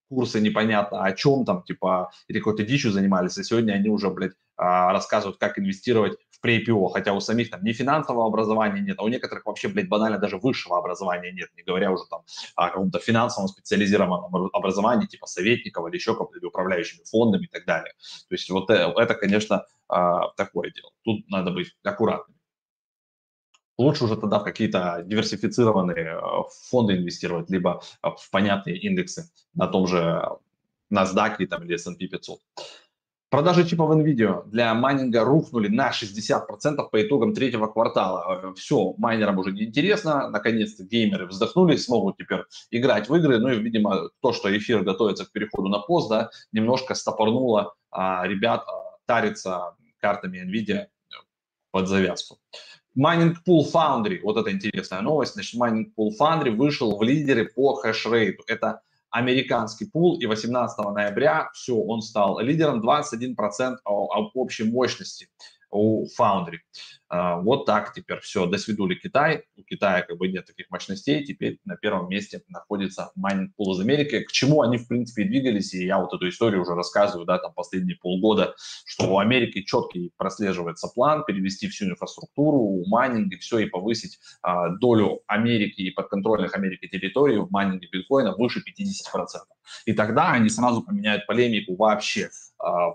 [0.10, 4.34] курсы непонятно о чем там, типа, или какой-то дичью занимались, а сегодня они уже, блядь,
[4.58, 9.46] рассказывают, как инвестировать pre-IPO, хотя у самих там ни финансового образования нет, а у некоторых
[9.46, 12.22] вообще, блядь, банально даже высшего образования нет, не говоря уже там
[12.56, 17.94] о каком-то финансовом специализированном образовании, типа советников или еще или управляющими фондами и так далее.
[18.30, 20.92] То есть вот это, это конечно, а, такое дело.
[21.04, 22.38] Тут надо быть аккуратным.
[23.78, 26.22] Лучше уже тогда в какие-то диверсифицированные э,
[26.70, 30.22] фонды инвестировать, либо в понятные индексы на том же
[30.94, 32.40] NASDAQ там, или S&P 500.
[33.32, 38.42] Продажи чипов NVIDIA для майнинга рухнули на 60% по итогам третьего квартала.
[38.44, 40.30] Э, Все, майнерам уже не интересно.
[40.30, 43.40] Наконец-то геймеры вздохнули, смогут теперь играть в игры.
[43.40, 48.28] Ну и, видимо, то, что эфир готовится к переходу на пост, да, немножко стопорнуло а,
[48.28, 50.88] ребят а, тариться картами NVIDIA
[51.72, 52.38] под завязку.
[53.00, 57.76] Mining Pool Foundry, вот это интересная новость, значит, Mining Pool Foundry вышел в лидеры по
[57.76, 58.44] хешрейту.
[58.48, 63.36] Это американский пул, и 18 ноября все, он стал лидером 21%
[64.34, 65.28] общей мощности
[65.72, 66.58] у Foundry.
[67.08, 69.44] А, вот так теперь все, до свидули Китай.
[69.58, 73.80] У Китая как бы нет таких мощностей, теперь на первом месте находится майнинг пул из
[73.80, 74.22] Америки.
[74.22, 77.54] К чему они, в принципе, двигались, и я вот эту историю уже рассказываю, да, там
[77.54, 78.56] последние полгода,
[78.86, 84.70] что у Америки четкий прослеживается план перевести всю инфраструктуру, майнинг и все, и повысить а,
[84.70, 89.42] долю Америки и подконтрольных Америки территорий в майнинге биткоина выше 50%.
[89.86, 92.30] И тогда они сразу поменяют полемику вообще
[92.60, 92.94] а,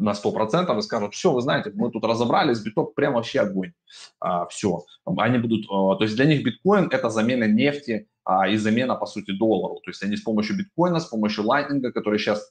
[0.00, 3.72] на 100% и скажут, все, вы знаете, мы тут разобрались, биток прям вообще огонь.
[4.18, 4.84] А, все.
[5.04, 9.06] Они будут, а, то есть для них биткоин– это замена нефти а, и замена, по
[9.06, 9.76] сути, доллару.
[9.84, 12.50] То есть они с помощью биткоина, с помощью лайтнинга, который сейчас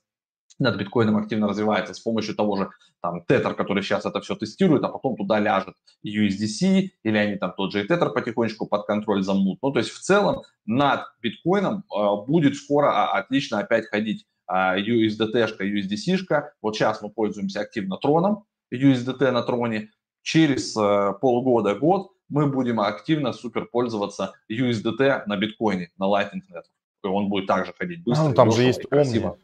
[0.59, 2.69] над биткоином активно развивается, с помощью того же
[3.01, 5.73] там тетер, который сейчас это все тестирует, а потом туда ляжет
[6.05, 9.57] USDC, или они там тот же тетер потихонечку под контроль замнут.
[9.61, 15.63] Ну, то есть в целом над биткоином э, будет скоро а, отлично опять ходить USDT-шка,
[15.63, 16.49] USDC-шка.
[16.61, 19.91] Вот сейчас мы пользуемся активно троном, USDT на троне.
[20.21, 27.09] Через э, полгода, год мы будем активно супер пользоваться USDT на биткоине, на Lightning Network.
[27.11, 28.25] Он будет также ходить быстро.
[28.25, 29.37] А, ну, там же есть красиво.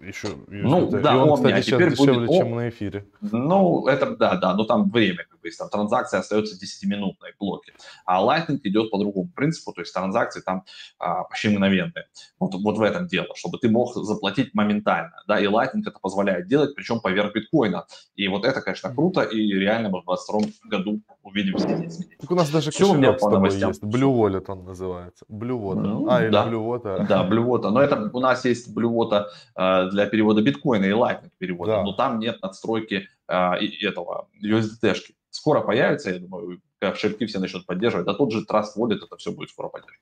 [0.00, 2.38] Еще ну, да, и он, Omni, кстати, а теперь дешевле, будет...
[2.38, 3.06] чем на эфире.
[3.20, 7.72] Ну, это, да, да, но там время как есть там транзакция остается 10-минутной блоки.
[8.06, 10.64] А Lightning идет по другому принципу, то есть транзакции там
[10.98, 12.06] а, почти мгновенные.
[12.38, 16.46] Вот, вот в этом дело, чтобы ты мог заплатить моментально, да, и Lightning это позволяет
[16.48, 17.86] делать, причем поверх биткоина.
[18.14, 22.16] И вот это, конечно, круто, и реально мы в 2022 году увидим все эти.
[22.20, 23.68] Так у нас даже Все у меня по новостям.
[23.70, 23.82] есть.
[23.82, 25.24] Blue Wallet он называется.
[25.30, 25.80] Blue Water.
[25.80, 26.46] Ну, а, или да.
[26.46, 27.06] Blue Water.
[27.06, 27.70] Да, Blue Water.
[27.70, 29.24] Но это у нас есть Blue Water
[29.56, 31.82] э, для перевода биткоина и Lightning перевода, Да.
[31.82, 33.34] но там нет надстройки э,
[33.82, 35.14] этого USDT-шки.
[35.34, 38.06] Скоро появится, я думаю, кошельки все начнут поддерживать.
[38.06, 40.00] Да тот же Trust Wallet это все будет скоро поддерживать.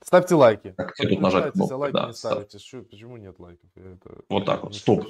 [0.00, 0.72] Ставьте лайки.
[0.76, 2.58] Так, все тут нажать Подключайтесь, а кнопку, лайки да, не ставите.
[2.60, 3.68] Чё- почему нет лайков?
[3.74, 5.04] Я это Вот так вот, стоп.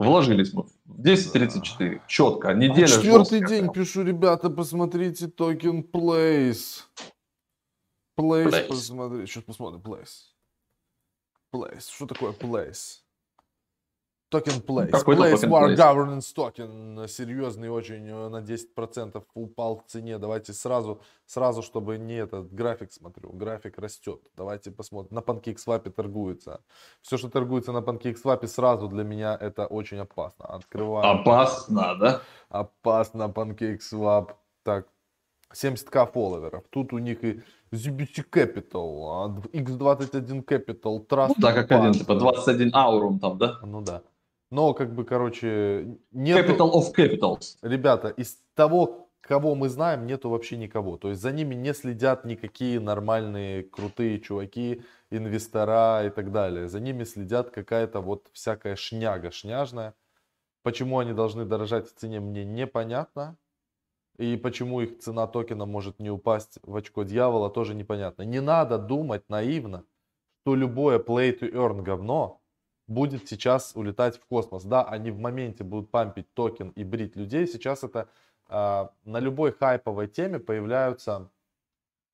[0.00, 2.00] Вложились мы в 10.34.
[2.08, 2.52] Четко.
[2.52, 6.82] Неделя А четвертый жесткая день пишу, ребята, посмотрите токен Place.
[8.18, 8.66] Place, Place.
[8.66, 9.26] посмотри.
[9.26, 9.82] Сейчас посмотрим.
[9.82, 10.32] Place.
[11.54, 11.88] Place.
[11.94, 13.03] Что такое Place?
[14.34, 14.90] Токен Place.
[14.90, 15.76] какой-то Place War Place.
[15.76, 17.06] Governance токен.
[17.08, 20.18] Серьезный очень, э, на 10% упал в цене.
[20.18, 23.30] Давайте сразу, сразу, чтобы не этот график смотрю.
[23.32, 24.20] График растет.
[24.36, 25.14] Давайте посмотрим.
[25.14, 26.60] На PancakeSwap торгуется.
[27.00, 30.46] Все, что торгуется на PancakeSwap, сразу для меня это очень опасно.
[30.46, 31.20] Открываем.
[31.20, 32.20] Опасно, да?
[32.48, 34.30] Опасно, PancakeSwap.
[34.64, 34.88] Так,
[35.52, 36.64] 70к фолловеров.
[36.70, 37.40] Тут у них и
[37.72, 41.28] ZBT Capital, а, X21 Capital, Trust.
[41.28, 43.58] Ну да, как один, типа 21 аурум там, да?
[43.62, 44.02] Ну да.
[44.54, 46.52] Но, как бы, короче, нету...
[46.52, 47.56] Capital of Capitals.
[47.60, 50.96] Ребята, из того, кого мы знаем, нету вообще никого.
[50.96, 56.68] То есть за ними не следят никакие нормальные, крутые чуваки, инвестора и так далее.
[56.68, 59.94] За ними следят какая-то вот всякая шняга шняжная.
[60.62, 63.36] Почему они должны дорожать в цене, мне непонятно.
[64.18, 68.22] И почему их цена токена может не упасть в очко дьявола, тоже непонятно.
[68.22, 69.84] Не надо думать наивно,
[70.42, 72.43] что любое play to earn говно
[72.86, 74.64] будет сейчас улетать в космос.
[74.64, 77.46] Да, они в моменте будут пампить токен и брить людей.
[77.46, 78.08] Сейчас это
[78.48, 81.30] а, на любой хайповой теме появляются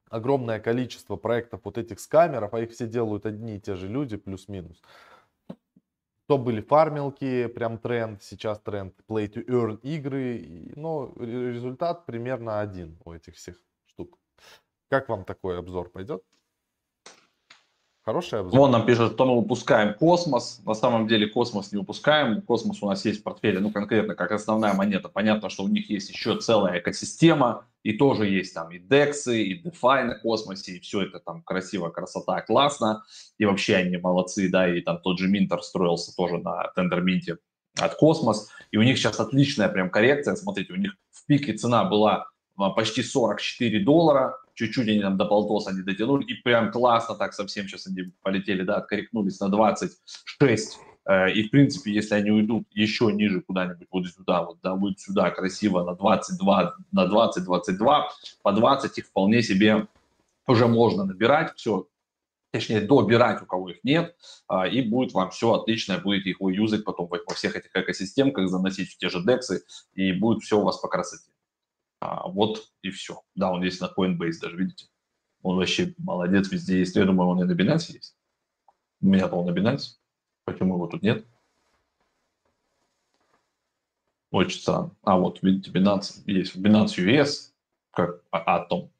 [0.08, 4.16] огромное количество проектов вот этих скамеров, а их все делают одни и те же люди,
[4.16, 4.82] плюс-минус.
[6.26, 12.60] То были фармилки, прям тренд, сейчас тренд play to earn игры, но ре- результат примерно
[12.60, 13.56] один у этих всех
[13.86, 14.16] штук.
[14.88, 16.22] Как вам такой обзор пойдет?
[18.02, 18.58] Хороший обзор?
[18.58, 20.62] Вон нам пишут, что мы выпускаем космос.
[20.64, 22.40] На самом деле космос не выпускаем.
[22.42, 25.08] Космос у нас есть в портфеле, ну, конкретно как основная монета.
[25.08, 29.62] Понятно, что у них есть еще целая экосистема, и тоже есть там и DEX, и
[29.62, 33.04] DeFi на космосе, и все это там красиво, красота, классно.
[33.36, 37.36] И вообще они молодцы, да, и там тот же Минтер строился тоже на тендерминте
[37.78, 38.48] от Космос.
[38.70, 40.36] И у них сейчас отличная прям коррекция.
[40.36, 42.26] Смотрите, у них в пике цена была
[42.68, 47.66] почти 44 доллара, чуть-чуть они там до полтоса не дотянули, и прям классно так совсем
[47.66, 50.78] сейчас они полетели, да, откорректнулись на 26.
[51.06, 55.00] Э, И, в принципе, если они уйдут еще ниже куда-нибудь, вот сюда, вот, да, будет
[55.00, 58.10] сюда красиво на 22, на 20, 22,
[58.42, 59.86] по 20 их вполне себе
[60.46, 61.86] уже можно набирать, все,
[62.50, 64.16] точнее, добирать, у кого их нет,
[64.48, 68.90] а, и будет вам все отлично, будете их юзать потом во всех этих экосистемках, заносить
[68.90, 69.62] в те же дексы,
[69.94, 71.30] и будет все у вас по красоте.
[72.00, 73.22] А, вот и все.
[73.34, 74.86] Да, он есть на Coinbase даже, видите?
[75.42, 76.96] Он вообще молодец, везде есть.
[76.96, 78.16] Я думаю, он и на Binance есть.
[79.00, 79.98] У меня-то он на Binance.
[80.44, 81.26] Почему его тут нет?
[84.30, 84.96] Очень странно.
[85.02, 86.56] А вот, видите, Binance есть.
[86.56, 87.52] Binance US,
[87.90, 88.90] как а- Atom.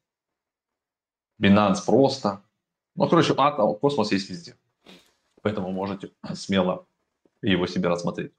[1.41, 2.43] Binance просто.
[2.95, 4.55] Ну, короче, Atom, космос есть везде.
[5.41, 6.85] Поэтому можете смело
[7.41, 8.31] его себе рассмотреть.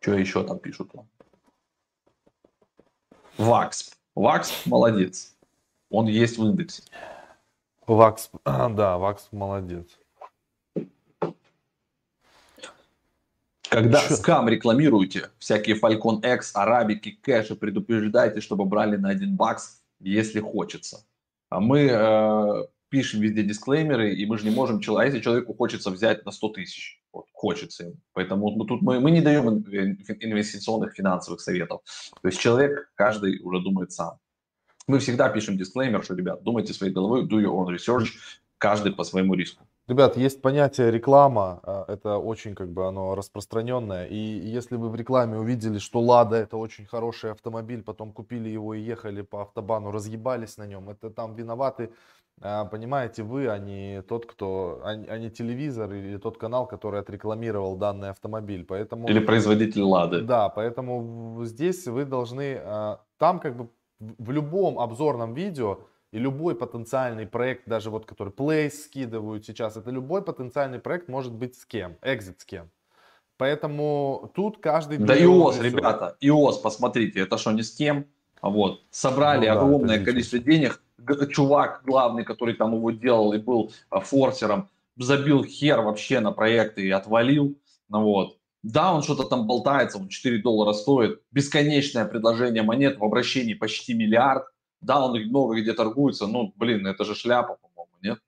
[0.00, 0.92] Что еще там пишут?
[3.38, 3.92] Вакс.
[4.16, 5.34] Вакс молодец.
[5.90, 6.82] Он есть в индексе.
[7.86, 9.86] Вакс, да, Вакс молодец.
[13.70, 14.16] Когда Чё?
[14.16, 21.04] скам рекламируете, всякие Falcon X, арабики, кэши, предупреждайте, чтобы брали на один бакс, если хочется.
[21.50, 25.90] А мы э, пишем везде дисклеймеры, и мы же не можем, а если человеку хочется
[25.90, 27.94] взять на 100 тысяч, вот, хочется им.
[28.12, 31.80] Поэтому мы, тут мы, мы не даем ин- инвестиционных финансовых советов.
[32.22, 34.18] То есть человек, каждый уже думает сам.
[34.86, 38.08] Мы всегда пишем дисклеймер, что, ребят, думайте своей головой, do your own research,
[38.58, 39.64] каждый по своему риску.
[39.88, 44.94] Ребят, есть понятие реклама, а, это очень как бы оно распространенное, и если вы в
[44.94, 49.90] рекламе увидели, что Лада это очень хороший автомобиль, потом купили его и ехали по автобану,
[49.90, 51.90] разъебались на нем, это там виноваты,
[52.40, 57.76] понимаете, вы, а не тот, кто, а а не телевизор или тот канал, который отрекламировал
[57.76, 59.08] данный автомобиль, поэтому...
[59.08, 60.22] Или производитель Лады.
[60.22, 65.80] Да, поэтому здесь вы должны, а, там как бы в любом обзорном видео
[66.12, 71.32] и любой потенциальный проект, даже вот который Place скидывают сейчас, это любой потенциальный проект может
[71.32, 72.70] быть с кем, экзит с кем.
[73.36, 74.98] Поэтому тут каждый...
[74.98, 78.06] Да ИОС, ребята, ИОС, посмотрите, это что, не с кем?
[78.42, 80.82] Вот, собрали ну, огромное да, количество денег.
[81.30, 86.82] Чувак главный, который там его делал и был а, форсером, забил хер вообще на проекты
[86.82, 87.56] и отвалил.
[87.88, 88.38] Ну, вот.
[88.62, 91.20] Да, он что-то там болтается, он 4 доллара стоит.
[91.30, 94.44] Бесконечное предложение монет в обращении почти миллиард.
[94.80, 98.18] Да, он много где торгуется, ну, блин, это же шляпа, по-моему, нет?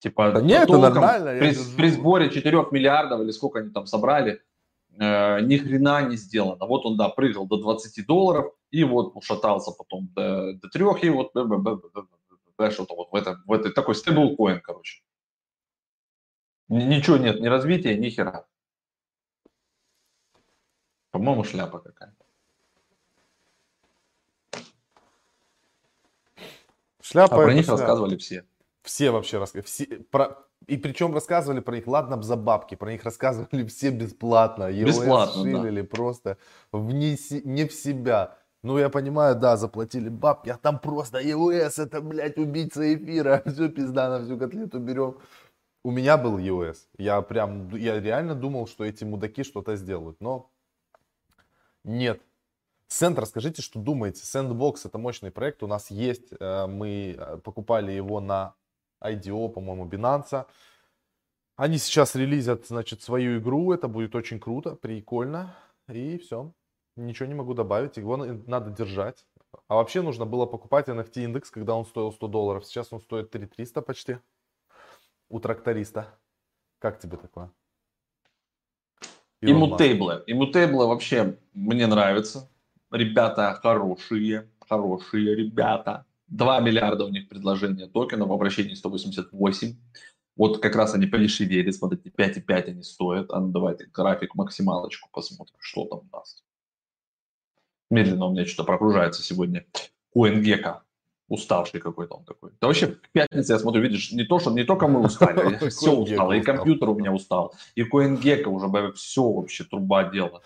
[0.00, 1.38] Типа, да нет, это нормально.
[1.38, 4.42] При, при сборе 4 миллиардов или сколько они там собрали,
[4.98, 6.66] э, ни хрена не сделано.
[6.66, 11.10] Вот он, да, прыгал до 20 долларов, и вот ушатался потом до, до 3, и
[11.10, 11.30] вот
[12.70, 15.02] что-то вот в, этом, в этой такой стейблкоин, короче.
[16.68, 18.46] Ничего нет, ни развития, ни хера.
[21.10, 22.24] По-моему, шляпа какая-то.
[27.02, 27.34] Шляпа.
[27.34, 27.80] А про них шляпа.
[27.80, 28.46] рассказывали все.
[28.82, 29.66] Все вообще рассказывали.
[29.66, 30.46] Все, про...
[30.66, 34.70] И причем рассказывали про них, ладно, за бабки, про них рассказывали все бесплатно.
[34.70, 35.88] EOS бесплатно, шилили да.
[35.88, 36.38] просто
[36.72, 38.36] вне, не в себя.
[38.62, 43.42] Ну, я понимаю, да, заплатили бабки, а там просто EOS, это, блядь, убийца эфира.
[43.46, 45.18] Все, пизда, на всю котлету берем.
[45.84, 46.76] У меня был EOS.
[46.96, 50.48] Я прям, я реально думал, что эти мудаки что-то сделают, но
[51.82, 52.22] нет.
[52.86, 54.22] Сент, расскажите, что думаете.
[54.22, 58.54] Sandbox это мощный проект, у нас есть, э, мы э, покупали его на
[59.02, 60.46] IDO, по-моему, Binance.
[61.56, 65.54] Они сейчас релизят, значит, свою игру, это будет очень круто, прикольно,
[65.88, 66.52] и все.
[66.96, 69.26] Ничего не могу добавить, его надо держать.
[69.68, 72.66] А вообще нужно было покупать NFT индекс, когда он стоил 100 долларов.
[72.66, 74.18] Сейчас он стоит 3300 почти
[75.28, 76.06] у тракториста.
[76.78, 77.50] Как тебе такое?
[79.40, 80.22] Иммутейблы.
[80.26, 82.48] Иммутейблы вообще мне нравятся.
[82.90, 86.04] Ребята хорошие, хорошие ребята.
[86.32, 89.76] 2 миллиарда у них предложение токенов в обращении 188.
[90.34, 93.30] Вот как раз они подешевели, смотрите, 5,5 они стоят.
[93.32, 96.42] А ну давайте график максималочку посмотрим, что там у нас.
[97.90, 99.66] Медленно у меня что-то прогружается сегодня.
[100.16, 100.80] CoinGecko
[101.28, 102.50] уставший какой-то он такой.
[102.60, 105.92] Да вообще, к пятнице я смотрю, видишь, не то, что не только мы устали, все
[105.92, 110.42] устало, и компьютер у меня устал, и CoinGecko уже все вообще труба дела.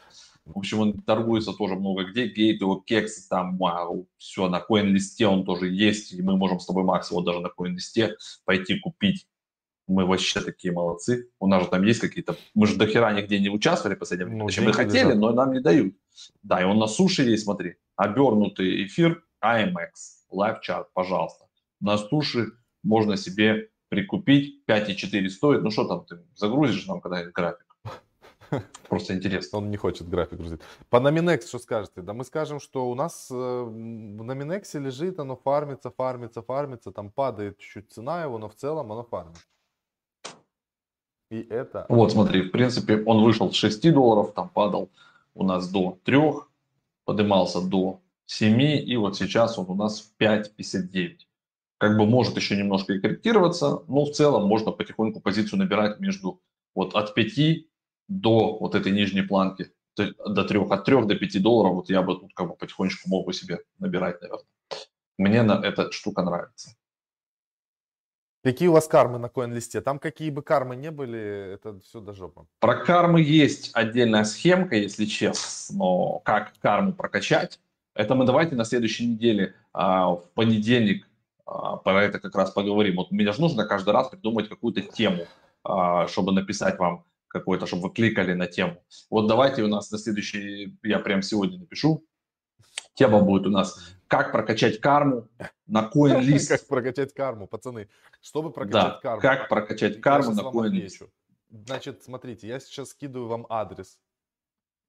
[0.47, 5.23] В общем, он торгуется тоже много где, гейт, его кекс, там, вау, все, на CoinList
[5.25, 8.13] он тоже есть, и мы можем с тобой, Макс, его даже на CoinList
[8.45, 9.27] пойти купить.
[9.89, 11.31] Мы вообще такие молодцы.
[11.39, 12.37] У нас же там есть какие-то...
[12.55, 14.45] Мы же до хера нигде не участвовали в последнее время.
[14.45, 15.95] Ну, мы хотели, но нам не дают.
[16.43, 17.77] Да, и он на суше есть, смотри.
[17.95, 19.91] Обернутый эфир IMX
[20.33, 21.47] chart, пожалуйста.
[21.81, 25.63] На стуши можно себе прикупить, 5,4 стоит.
[25.63, 27.66] Ну что там, ты загрузишь нам когда-нибудь график?
[28.89, 29.59] Просто интересно.
[29.59, 30.61] Он не хочет график грузить.
[30.91, 32.03] По Nominex что скажете?
[32.03, 37.11] Да мы скажем, что у нас э, в Nominex лежит, оно фармится, фармится, фармится, там
[37.11, 39.37] падает чуть-чуть цена его, но в целом оно фармит.
[41.31, 41.87] И это...
[41.89, 44.91] Вот смотри, в принципе, он вышел с 6 долларов, там падал
[45.35, 46.19] у нас до 3,
[47.05, 51.19] поднимался до 7, и вот сейчас он у нас в 5,59.
[51.79, 56.41] Как бы может еще немножко и корректироваться, но в целом можно потихоньку позицию набирать между
[56.75, 57.67] вот от 5
[58.09, 62.15] до вот этой нижней планки, до 3, от 3 до 5 долларов, вот я бы
[62.15, 64.47] тут как бы потихонечку мог бы себе набирать, наверное.
[65.19, 66.77] Мне на эта штука нравится.
[68.45, 69.81] Какие у вас кармы на коин-листе?
[69.81, 72.47] Там какие бы кармы не были, это все до жопы.
[72.61, 77.59] Про кармы есть отдельная схемка, если честно, но как карму прокачать,
[77.95, 81.09] это мы давайте на следующей неделе, а, в понедельник,
[81.45, 82.97] а, про это как раз поговорим.
[82.97, 85.25] Вот мне же нужно каждый раз придумать какую-то тему,
[85.65, 87.05] а, чтобы написать вам
[87.39, 88.83] какой-то, чтобы вы кликали на тему.
[89.11, 92.05] Вот давайте у нас на следующий, я прям сегодня напишу,
[92.95, 93.79] тема будет у нас
[94.09, 95.29] «Как прокачать карму
[95.67, 96.49] на CoinList».
[96.49, 97.89] Как прокачать карму, пацаны.
[98.21, 99.21] Чтобы прокачать да, карму.
[99.21, 101.09] как прокачать карму на CoinList.
[101.51, 103.99] Значит, смотрите, я сейчас скидываю вам адрес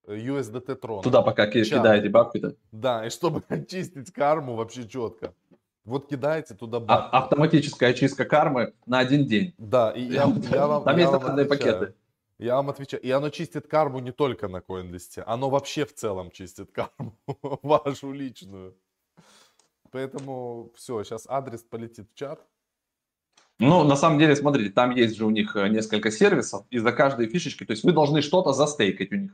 [0.07, 1.03] USDT Tron.
[1.03, 2.55] Туда пока кидаете бабки-то?
[2.71, 5.33] Да, и чтобы очистить карму вообще четко.
[5.87, 7.15] Вот кидаете туда а, бабки.
[7.15, 9.53] А, автоматическая очистка кармы на один день.
[9.57, 11.93] Да, и я, я вам Там я есть отдельные пакеты.
[12.39, 13.01] Я вам отвечаю.
[13.01, 17.17] И оно чистит карму не только на CoinList, оно вообще в целом чистит карму,
[17.63, 18.75] вашу личную.
[19.91, 22.45] Поэтому все, сейчас адрес полетит в чат.
[23.59, 26.91] Ну, на самом деле, смотрите, там есть же у них э, несколько сервисов, и за
[26.91, 29.31] каждой фишечки, то есть вы должны что-то застейкать у них.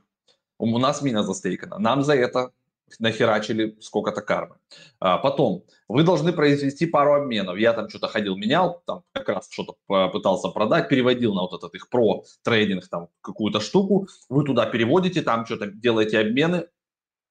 [0.59, 1.77] У нас мина застейкана.
[1.77, 2.53] Нам за это
[2.99, 4.55] нахерачили сколько-то кармы.
[4.99, 7.57] А, потом, вы должны произвести пару обменов.
[7.57, 9.75] Я там что-то ходил, менял, там как раз что-то
[10.09, 14.07] пытался продать, переводил на вот этот их про трейдинг там какую-то штуку.
[14.29, 16.67] Вы туда переводите, там что-то делаете обмены.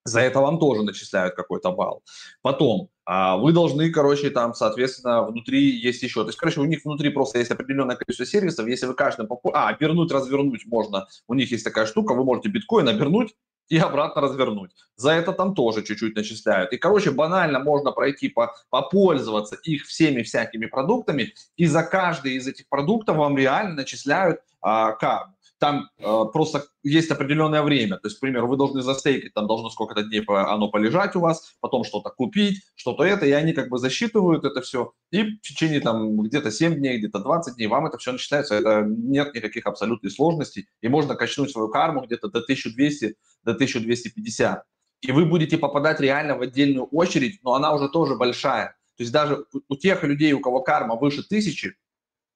[0.05, 2.03] За это вам тоже начисляют какой-то балл.
[2.43, 6.23] Потом, а, вы должны, короче, там, соответственно, внутри есть еще.
[6.23, 8.67] То есть, короче, у них внутри просто есть определенное количество сервисов.
[8.67, 9.29] Если вы каждым...
[9.53, 11.07] А, обернуть, развернуть можно.
[11.29, 13.35] У них есть такая штука, вы можете биткоин обернуть,
[13.69, 14.71] и обратно развернуть.
[14.97, 16.73] За это там тоже чуть-чуть начисляют.
[16.73, 22.47] И, короче, банально можно пройти, по, попользоваться их всеми всякими продуктами, и за каждый из
[22.47, 27.97] этих продуктов вам реально начисляют а, карму там э, просто есть определенное время.
[27.99, 31.55] То есть, к примеру, вы должны застейкать, там должно сколько-то дней оно полежать у вас,
[31.61, 34.93] потом что-то купить, что-то это, и они как бы засчитывают это все.
[35.13, 38.57] И в течение там где-то 7 дней, где-то 20 дней вам это все начисляется.
[38.57, 40.67] Это нет никаких абсолютных сложностей.
[40.81, 44.65] И можно качнуть свою карму где-то до 1200, до 1250.
[45.03, 48.75] И вы будете попадать реально в отдельную очередь, но она уже тоже большая.
[48.97, 51.77] То есть даже у тех людей, у кого карма выше тысячи,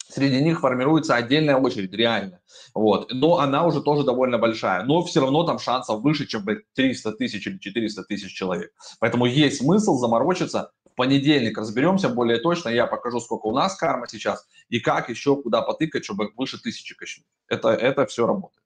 [0.09, 2.41] среди них формируется отдельная очередь, реально.
[2.75, 3.13] Вот.
[3.13, 4.85] Но она уже тоже довольно большая.
[4.85, 6.45] Но все равно там шансов выше, чем
[6.75, 8.73] 300 тысяч или 400 тысяч человек.
[9.01, 10.73] Поэтому есть смысл заморочиться.
[10.85, 12.71] В понедельник разберемся более точно.
[12.71, 16.95] Я покажу, сколько у нас карма сейчас и как еще куда потыкать, чтобы выше тысячи
[16.95, 17.27] качнуть.
[17.49, 18.65] Это, это все работает.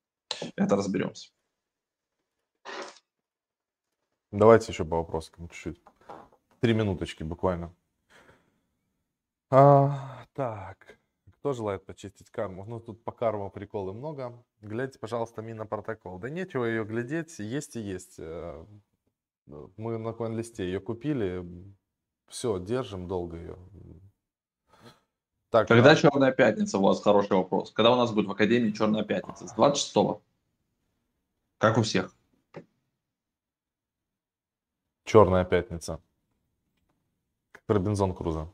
[0.56, 1.30] Это разберемся.
[4.30, 5.82] Давайте еще по вопросам чуть-чуть.
[6.60, 7.74] Три минуточки буквально.
[9.50, 10.99] А, так.
[11.40, 12.66] Кто желает почистить карму?
[12.66, 14.44] Ну, тут по карму приколы много.
[14.60, 16.18] Глядите, пожалуйста, мина протокол.
[16.18, 18.16] Да нечего ее глядеть, есть и есть.
[18.18, 18.62] Э,
[19.46, 21.42] мы на коин-листе ее купили.
[22.28, 23.58] Все, держим долго ее.
[25.48, 25.96] Так, Когда а...
[25.96, 27.02] Черная пятница у вас?
[27.02, 27.72] Хороший вопрос.
[27.72, 29.48] Когда у нас будет в Академии Черная пятница?
[29.48, 30.20] С 26-го?
[31.56, 32.14] Как у всех.
[35.04, 36.02] Черная пятница.
[37.50, 38.52] Как Робинзон Крузо.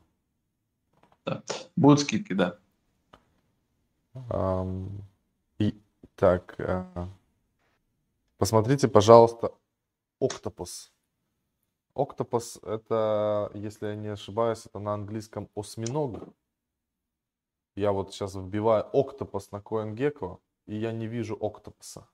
[1.25, 1.43] Да.
[1.75, 2.57] Будут скидки, да.
[5.59, 5.73] И
[6.15, 7.09] так, а,
[8.37, 9.51] посмотрите, пожалуйста,
[10.19, 10.91] Октопус.
[11.93, 16.29] Октопус это, если я не ошибаюсь, это на английском осьминог.
[17.75, 22.07] Я вот сейчас вбиваю Октопус на CoinGecko, и я не вижу Октопуса.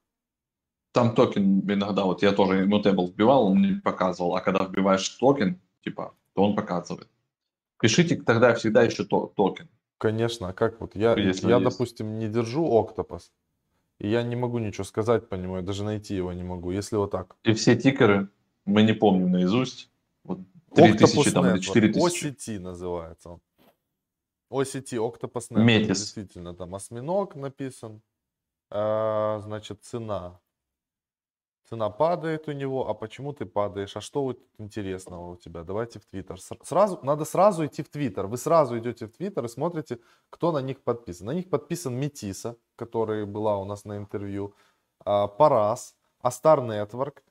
[0.91, 5.59] Там токен иногда, вот я тоже Immutable вбивал, он не показывал, а когда вбиваешь токен,
[5.83, 7.09] типа, то он показывает.
[7.79, 9.69] Пишите тогда всегда еще токен.
[9.97, 13.31] Конечно, а как вот я, Если я допустим, не держу Octopus,
[13.99, 16.97] и я не могу ничего сказать по нему, я даже найти его не могу, если
[16.97, 17.35] вот так.
[17.43, 18.29] И все тикеры
[18.65, 19.89] мы не помним наизусть.
[20.23, 20.39] Вот
[20.75, 22.25] 3000 там или 4000.
[22.25, 23.41] OCT называется он.
[24.51, 25.63] OCT, Octopus Network.
[25.63, 25.99] Метис.
[25.99, 28.01] Действительно, там осьминог написан.
[28.69, 30.39] А, значит, цена
[31.69, 35.99] цена падает у него, а почему ты падаешь, а что вот интересного у тебя, давайте
[35.99, 36.37] в Твиттер.
[36.63, 39.99] Сразу, надо сразу идти в Твиттер, вы сразу идете в Твиттер и смотрите,
[40.29, 41.27] кто на них подписан.
[41.27, 44.55] На них подписан Метиса, которая была у нас на интервью,
[45.05, 47.21] а, Парас, Астар Network,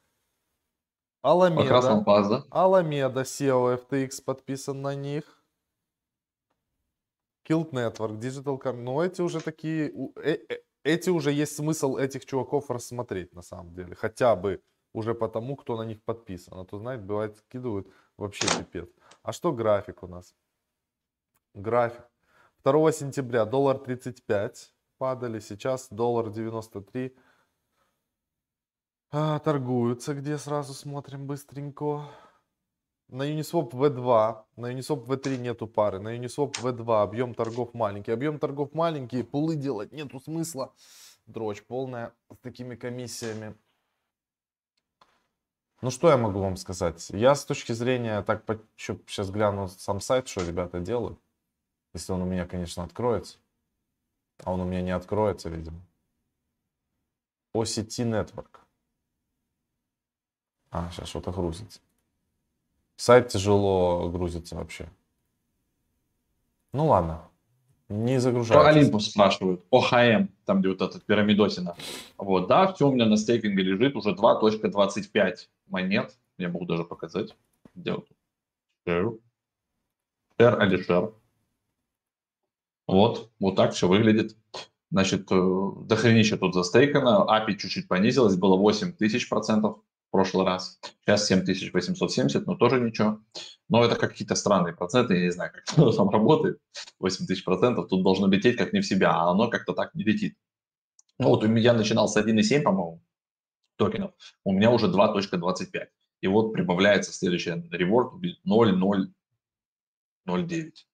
[1.22, 2.04] Аламеда,
[2.50, 5.24] Аламеда, SEO FTX подписан на них,
[7.48, 12.26] Kilt Network, Digital Car, ну эти уже такие, э, э, эти уже есть смысл этих
[12.26, 13.94] чуваков рассмотреть на самом деле.
[13.94, 14.62] Хотя бы
[14.92, 16.58] уже потому, кто на них подписан.
[16.58, 18.88] А то, знаете, бывает скидывают вообще пипец.
[19.22, 20.34] А что график у нас?
[21.54, 22.04] График.
[22.64, 27.16] 2 сентября доллар 35 падали, сейчас доллар 93.
[29.10, 32.08] А, торгуются, где сразу смотрим быстренько.
[33.08, 38.12] На Uniswap V2, на Uniswap V3 нету пары, на Uniswap V2 объем торгов маленький.
[38.12, 40.72] Объем торгов маленький, пулы делать нету смысла.
[41.26, 43.54] Дрочь полная с такими комиссиями.
[45.82, 47.10] Ну что я могу вам сказать?
[47.10, 48.44] Я с точки зрения, так
[48.76, 51.18] сейчас гляну сам сайт, что ребята делают.
[51.92, 53.38] Если он у меня, конечно, откроется.
[54.44, 55.80] А он у меня не откроется, видимо.
[57.54, 58.60] OCT Network.
[60.70, 61.80] А, сейчас что-то грузится.
[63.02, 64.88] Сайт тяжело грузится вообще.
[66.72, 67.28] Ну ладно.
[67.88, 68.52] Не загружается.
[68.52, 69.66] Про Олимпус спрашивают.
[69.72, 71.74] ОХМ, там где вот этот пирамидосина.
[72.16, 75.34] Вот, да, все у меня на стейкинге лежит уже 2.25
[75.66, 76.16] монет.
[76.38, 77.34] Я могу даже показать.
[77.74, 78.06] Где вот?
[78.86, 79.18] Share
[80.38, 81.12] Алишер.
[82.86, 84.36] Вот, вот так все выглядит.
[84.92, 87.26] Значит, э, дохренища тут застейкано.
[87.28, 89.80] API чуть-чуть понизилось, было 8 тысяч процентов
[90.12, 90.78] прошлый раз.
[91.00, 93.18] Сейчас 7870, но тоже ничего.
[93.68, 96.60] Но это какие-то странные проценты, я не знаю, как это там работает.
[97.00, 100.36] 8000 процентов тут должно лететь как не в себя, а оно как-то так не летит.
[101.18, 103.02] Ну вот меня начинал с 1,7, по-моему,
[103.76, 104.12] токенов.
[104.44, 105.88] У меня уже 2.25.
[106.20, 108.12] И вот прибавляется следующий реворд
[108.44, 110.86] 0,009.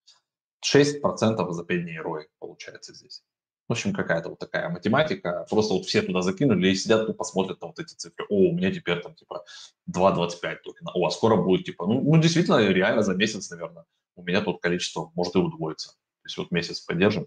[0.65, 3.23] 6% за 5 дней ROI получается здесь.
[3.69, 5.47] В общем, какая-то вот такая математика.
[5.51, 8.25] Просто вот все туда закинули и сидят, тупо смотрят на вот эти цифры.
[8.31, 9.45] О, у меня теперь там типа
[9.91, 10.91] 2,25 токена.
[10.95, 13.85] О, а скоро будет типа, ну, ну действительно, реально за месяц, наверное,
[14.17, 15.91] у меня тут количество может и удвоиться.
[15.91, 17.27] То есть вот месяц поддержим.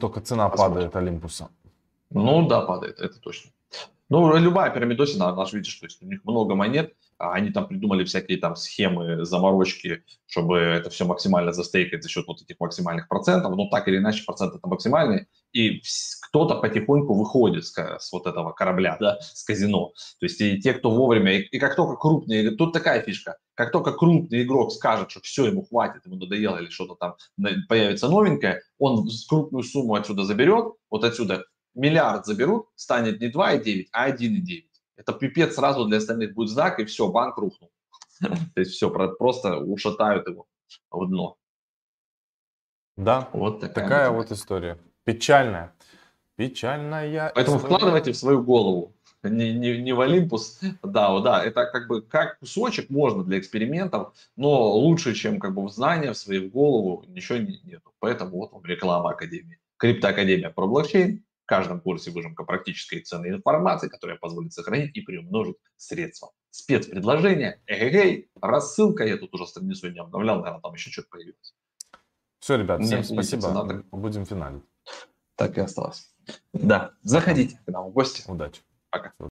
[0.00, 0.74] Только цена Посмотрим.
[0.74, 1.50] падает Олимпуса.
[2.10, 3.50] Ну да, падает, это точно.
[4.08, 8.04] Ну, любая пирамидосина, она же, видишь, то есть у них много монет, они там придумали
[8.04, 13.54] всякие там схемы, заморочки, чтобы это все максимально застейкать за счет вот этих максимальных процентов,
[13.54, 15.82] но так или иначе процент это максимальный, и
[16.22, 19.92] кто-то потихоньку выходит с, с вот этого корабля, да, с казино.
[20.18, 23.70] То есть и те, кто вовремя, и, и как только крупный, тут такая фишка, как
[23.70, 27.16] только крупный игрок скажет, что все, ему хватит, ему надоело или что-то там
[27.68, 31.44] появится новенькое, он крупную сумму отсюда заберет, вот отсюда
[31.74, 34.69] миллиард заберут, станет не 2,9, а 1,9.
[35.00, 37.70] Это пипец сразу для остальных будет знак, и все, банк рухнул.
[38.20, 40.46] То есть все, просто ушатают его
[40.90, 41.36] в дно.
[42.98, 44.78] Да, вот такая, такая вот история.
[45.04, 45.74] Печальная.
[46.36, 47.32] Печальная.
[47.34, 47.76] Поэтому история.
[47.76, 48.94] вкладывайте в свою голову.
[49.22, 50.60] Не, не, не в Олимпус.
[50.82, 55.64] Да, да, это как бы как кусочек можно для экспериментов, но лучше, чем как бы
[55.64, 57.92] в знания в свои в голову, ничего не, нету.
[58.00, 59.58] Поэтому вот вам реклама Академии.
[59.78, 65.56] Криптоакадемия про блокчейн, каждом курсе выжимка практической и ценной информации, которая позволит сохранить и приумножить
[65.76, 66.30] средства.
[66.50, 71.56] Спецпредложение, эгегей, рассылка, я тут уже страницу не обновлял, наверное, там еще что-то появилось.
[72.38, 74.62] Все, ребят, всем Нет, спасибо, цена, будем финалить.
[75.34, 76.14] Так и осталось.
[76.52, 78.22] Да, заходите к нам в гости.
[78.30, 78.62] Удачи.
[78.90, 79.12] Пока.